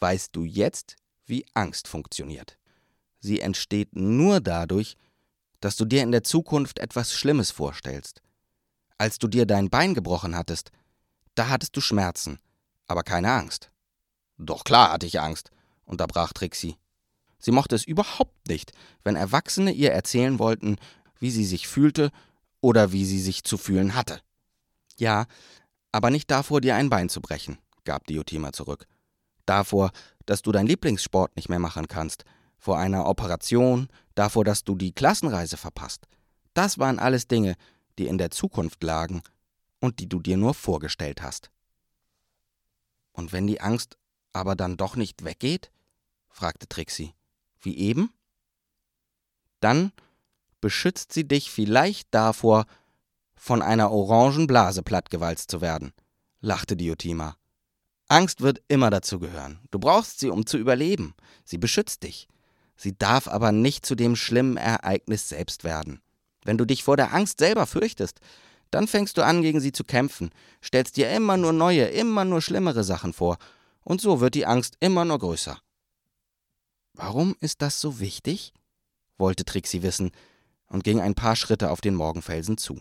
[0.00, 2.58] weißt du jetzt, wie Angst funktioniert.
[3.20, 4.96] Sie entsteht nur dadurch,
[5.60, 8.20] dass du dir in der Zukunft etwas Schlimmes vorstellst.
[8.98, 10.72] Als du dir dein Bein gebrochen hattest,
[11.34, 12.40] da hattest du Schmerzen,
[12.86, 13.70] aber keine Angst.
[14.38, 15.50] Doch klar hatte ich Angst,
[15.84, 16.76] unterbrach Trixie.
[17.38, 18.72] Sie mochte es überhaupt nicht,
[19.04, 20.76] wenn Erwachsene ihr erzählen wollten,
[21.18, 22.10] wie sie sich fühlte
[22.60, 24.20] oder wie sie sich zu fühlen hatte.
[24.96, 25.26] Ja,
[25.92, 28.86] aber nicht davor, dir ein Bein zu brechen, gab Diotima zurück.
[29.46, 29.92] Davor,
[30.26, 32.24] dass du dein Lieblingssport nicht mehr machen kannst,
[32.56, 36.06] vor einer Operation, davor, dass du die Klassenreise verpasst.
[36.54, 37.56] Das waren alles Dinge,
[37.98, 39.22] die in der Zukunft lagen
[39.80, 41.50] und die du dir nur vorgestellt hast.
[43.12, 43.98] Und wenn die Angst
[44.32, 45.70] aber dann doch nicht weggeht?
[46.30, 47.14] fragte Trixie.
[47.60, 48.10] Wie eben?
[49.60, 49.92] Dann
[50.60, 52.64] beschützt sie dich vielleicht davor,
[53.42, 55.92] von einer orangen Blase plattgewalzt zu werden,
[56.40, 57.34] lachte Diotima.
[58.06, 59.58] Angst wird immer dazu gehören.
[59.72, 61.14] Du brauchst sie, um zu überleben.
[61.44, 62.28] Sie beschützt dich.
[62.76, 66.00] Sie darf aber nicht zu dem schlimmen Ereignis selbst werden.
[66.44, 68.20] Wenn du dich vor der Angst selber fürchtest,
[68.70, 70.30] dann fängst du an, gegen sie zu kämpfen,
[70.62, 73.38] stellst dir immer nur neue, immer nur schlimmere Sachen vor,
[73.82, 75.58] und so wird die Angst immer nur größer.
[76.92, 78.54] Warum ist das so wichtig?
[79.18, 80.12] wollte Trixie wissen
[80.68, 82.80] und ging ein paar Schritte auf den Morgenfelsen zu.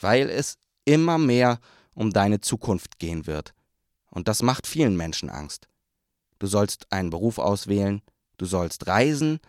[0.00, 1.60] Weil es immer mehr
[1.94, 3.54] um deine Zukunft gehen wird.
[4.10, 5.68] Und das macht vielen Menschen Angst.
[6.38, 8.02] Du sollst einen Beruf auswählen,
[8.36, 9.40] du sollst reisen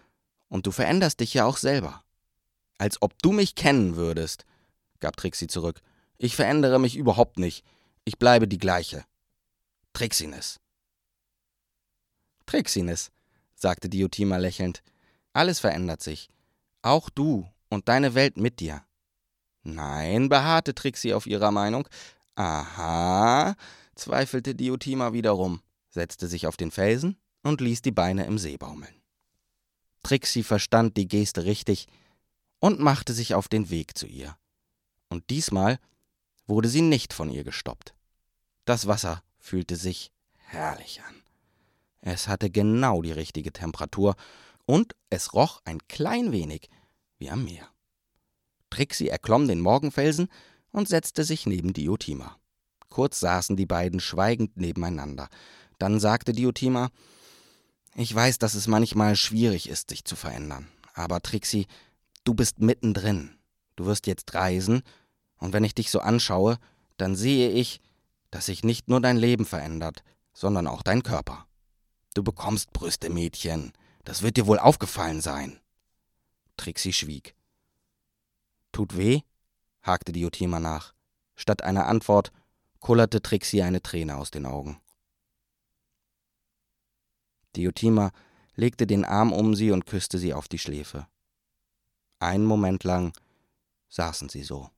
[0.48, 2.04] und du veränderst dich ja auch selber.
[2.78, 4.46] Als ob du mich kennen würdest,
[5.00, 5.82] gab Trixie zurück.
[6.18, 7.64] Ich verändere mich überhaupt nicht.
[8.04, 9.06] Ich bleibe die gleiche.
[9.94, 10.60] Trixines.
[12.46, 13.12] Trixines,
[13.54, 14.82] sagte Diotima lächelnd,
[15.34, 16.30] alles verändert sich.
[16.82, 18.84] Auch du und deine Welt mit dir.
[19.64, 21.88] Nein, beharrte Trixie auf ihrer Meinung.
[22.36, 23.56] Aha,
[23.96, 28.94] zweifelte Diotima wiederum, setzte sich auf den Felsen und ließ die Beine im See baumeln.
[30.04, 31.88] Trixie verstand die Geste richtig
[32.60, 34.38] und machte sich auf den Weg zu ihr.
[35.10, 35.80] Und diesmal
[36.48, 37.94] wurde sie nicht von ihr gestoppt.
[38.66, 41.16] Das Wasser fühlte sich herrlich an.
[42.02, 44.16] Es hatte genau die richtige Temperatur
[44.66, 46.70] und es roch ein klein wenig
[47.18, 47.70] wie am Meer.
[48.70, 50.28] Trixie erklomm den Morgenfelsen
[50.72, 52.38] und setzte sich neben Diotima.
[52.90, 55.30] Kurz saßen die beiden schweigend nebeneinander.
[55.78, 56.90] Dann sagte Diotima,
[57.96, 60.68] ich weiß, dass es manchmal schwierig ist, sich zu verändern.
[60.94, 61.68] Aber Trixie,
[62.24, 63.36] du bist mittendrin.
[63.76, 64.84] Du wirst jetzt reisen,
[65.38, 66.58] und wenn ich dich so anschaue,
[66.98, 67.80] dann sehe ich,
[68.30, 70.04] dass sich nicht nur dein Leben verändert,
[70.34, 71.48] sondern auch dein Körper.
[72.14, 73.72] Du bekommst Brüste, Mädchen.
[74.04, 75.60] Das wird dir wohl aufgefallen sein.
[76.58, 77.36] Trixie schwieg.
[78.80, 79.24] Tut weh?
[79.82, 80.94] hakte Diotima nach.
[81.36, 82.32] Statt einer Antwort
[82.80, 84.80] kullerte Trixie eine Träne aus den Augen.
[87.58, 88.14] Diotima
[88.56, 91.08] legte den Arm um sie und küsste sie auf die Schläfe.
[92.20, 93.12] Einen Moment lang
[93.90, 94.70] saßen sie so.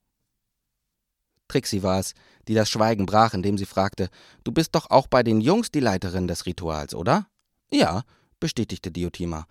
[1.48, 2.16] Trixie war es,
[2.48, 4.10] die das Schweigen brach, indem sie fragte:
[4.44, 7.28] Du bist doch auch bei den Jungs die Leiterin des Rituals, oder?
[7.70, 8.02] Ja,
[8.40, 9.46] bestätigte Diotima.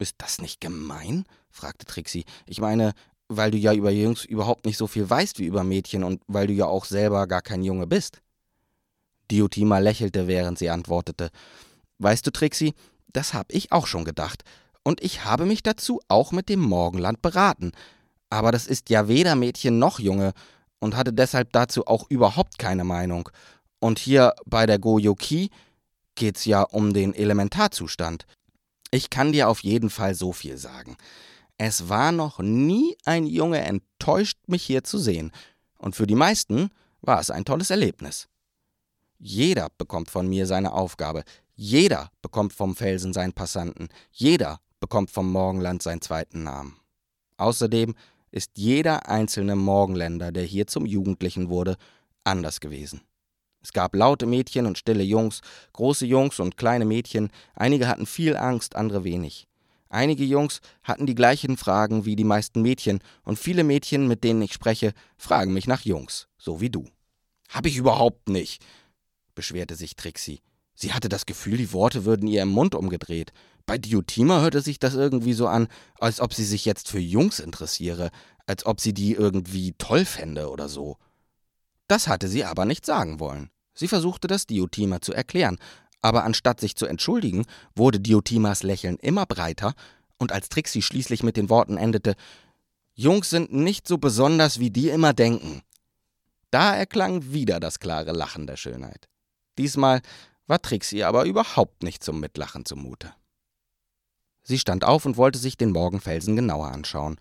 [0.00, 1.26] Ist das nicht gemein?
[1.50, 2.24] fragte Trixie.
[2.46, 2.94] Ich meine,
[3.30, 6.48] weil du ja über Jungs überhaupt nicht so viel weißt wie über Mädchen und weil
[6.48, 8.20] du ja auch selber gar kein Junge bist.
[9.30, 11.30] Diotima lächelte, während sie antwortete.
[11.98, 12.74] Weißt du, Trixie,
[13.12, 14.42] das hab ich auch schon gedacht.
[14.82, 17.70] Und ich habe mich dazu auch mit dem Morgenland beraten.
[18.30, 20.32] Aber das ist ja weder Mädchen noch Junge
[20.80, 23.28] und hatte deshalb dazu auch überhaupt keine Meinung.
[23.78, 25.50] Und hier bei der Goyoki
[26.16, 28.26] geht's ja um den Elementarzustand.
[28.90, 30.96] Ich kann dir auf jeden Fall so viel sagen.
[31.62, 35.30] Es war noch nie ein Junge enttäuscht, mich hier zu sehen.
[35.76, 36.70] Und für die meisten
[37.02, 38.28] war es ein tolles Erlebnis.
[39.18, 41.22] Jeder bekommt von mir seine Aufgabe.
[41.54, 43.90] Jeder bekommt vom Felsen seinen Passanten.
[44.10, 46.78] Jeder bekommt vom Morgenland seinen zweiten Namen.
[47.36, 47.94] Außerdem
[48.30, 51.76] ist jeder einzelne Morgenländer, der hier zum Jugendlichen wurde,
[52.24, 53.02] anders gewesen.
[53.62, 55.42] Es gab laute Mädchen und stille Jungs,
[55.74, 59.49] große Jungs und kleine Mädchen, einige hatten viel Angst, andere wenig.
[59.90, 64.40] Einige Jungs hatten die gleichen Fragen wie die meisten Mädchen, und viele Mädchen, mit denen
[64.40, 66.86] ich spreche, fragen mich nach Jungs, so wie du.
[67.48, 68.64] Hab ich überhaupt nicht,
[69.34, 70.40] beschwerte sich Trixie.
[70.74, 73.32] Sie hatte das Gefühl, die Worte würden ihr im Mund umgedreht.
[73.66, 75.66] Bei Diotima hörte sich das irgendwie so an,
[75.98, 78.10] als ob sie sich jetzt für Jungs interessiere,
[78.46, 80.98] als ob sie die irgendwie toll fände oder so.
[81.88, 83.50] Das hatte sie aber nicht sagen wollen.
[83.74, 85.58] Sie versuchte das Diotima zu erklären,
[86.02, 89.74] aber anstatt sich zu entschuldigen, wurde Diotimas Lächeln immer breiter,
[90.18, 92.14] und als Trixie schließlich mit den Worten endete,
[92.94, 95.62] Jungs sind nicht so besonders, wie die immer denken.
[96.50, 99.08] Da erklang wieder das klare Lachen der Schönheit.
[99.56, 100.02] Diesmal
[100.46, 103.14] war Trixie aber überhaupt nicht zum Mitlachen zumute.
[104.42, 107.16] Sie stand auf und wollte sich den Morgenfelsen genauer anschauen.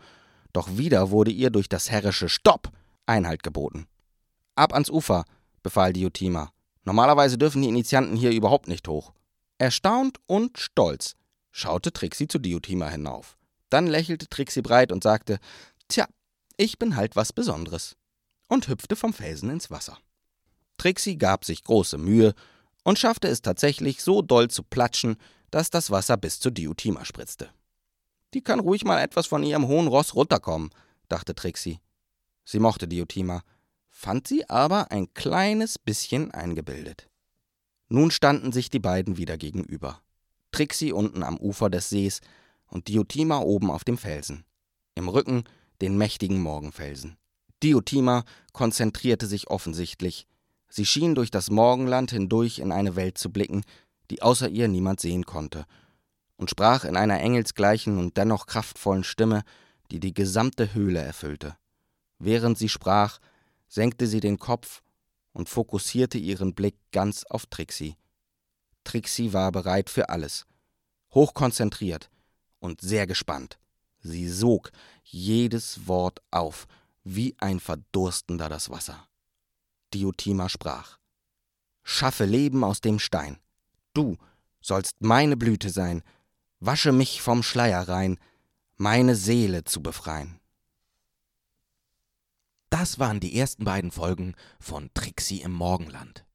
[0.51, 2.71] Doch wieder wurde ihr durch das herrische Stopp
[3.05, 3.87] Einhalt geboten.
[4.55, 5.25] Ab ans Ufer,
[5.63, 6.51] befahl Diotima.
[6.89, 9.13] Normalerweise dürfen die Initianten hier überhaupt nicht hoch.
[9.59, 11.13] Erstaunt und stolz
[11.51, 13.37] schaute Trixie zu Diotima hinauf.
[13.69, 15.37] Dann lächelte Trixie breit und sagte:
[15.87, 16.07] Tja,
[16.57, 17.95] ich bin halt was Besonderes.
[18.47, 19.99] Und hüpfte vom Felsen ins Wasser.
[20.79, 22.33] Trixie gab sich große Mühe
[22.83, 25.17] und schaffte es tatsächlich so doll zu platschen,
[25.51, 27.51] dass das Wasser bis zu Diotima spritzte.
[28.33, 30.71] Die kann ruhig mal etwas von ihrem hohen Ross runterkommen,
[31.07, 31.81] dachte Trixie.
[32.45, 33.43] Sie mochte Diotima,
[33.99, 37.09] fand sie aber ein kleines bisschen eingebildet.
[37.89, 40.01] Nun standen sich die beiden wieder gegenüber.
[40.53, 42.21] Trixie unten am Ufer des Sees
[42.67, 44.45] und Diotima oben auf dem Felsen.
[44.95, 45.43] Im Rücken
[45.81, 47.17] den mächtigen Morgenfelsen.
[47.61, 48.23] Diotima
[48.53, 50.27] konzentrierte sich offensichtlich,
[50.69, 53.63] Sie schien durch das Morgenland hindurch in eine Welt zu blicken,
[54.11, 55.65] die außer ihr niemand sehen konnte,
[56.37, 59.41] und sprach in einer engelsgleichen und dennoch kraftvollen Stimme,
[59.91, 61.57] die die gesamte Höhle erfüllte.
[62.19, 63.19] Während sie sprach,
[63.69, 64.81] senkte sie den Kopf
[65.31, 67.95] und fokussierte ihren Blick ganz auf Trixie.
[68.83, 70.45] Trixie war bereit für alles,
[71.13, 72.09] hochkonzentriert
[72.59, 73.57] und sehr gespannt.
[74.01, 74.71] Sie sog
[75.03, 76.67] jedes Wort auf,
[77.03, 79.07] wie ein Verdurstender das Wasser.
[79.93, 80.97] Diotima sprach.
[81.83, 83.39] Schaffe Leben aus dem Stein.
[83.93, 84.17] Du
[84.61, 86.03] sollst meine Blüte sein,
[86.59, 88.19] wasche mich vom Schleier rein,
[88.77, 90.38] meine Seele zu befreien.
[92.69, 96.25] Das waren die ersten beiden Folgen von Trixie im Morgenland.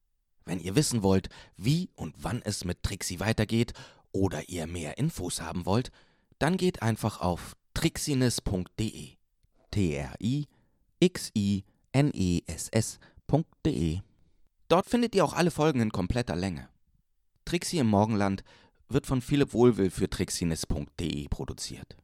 [0.43, 3.73] Wenn ihr wissen wollt, wie und wann es mit Trixie weitergeht
[4.11, 5.91] oder ihr mehr Infos haben wollt,
[6.37, 9.11] dann geht einfach auf trixines.de.
[9.71, 10.49] T-R-I-X-I-N-E-S-S.de.
[14.67, 16.67] Dort findet ihr auch alle Folgen in kompletter Länge.
[17.45, 18.43] Trixie im Morgenland
[18.89, 21.97] wird von Philipp Wohlwill für trixines.de produziert.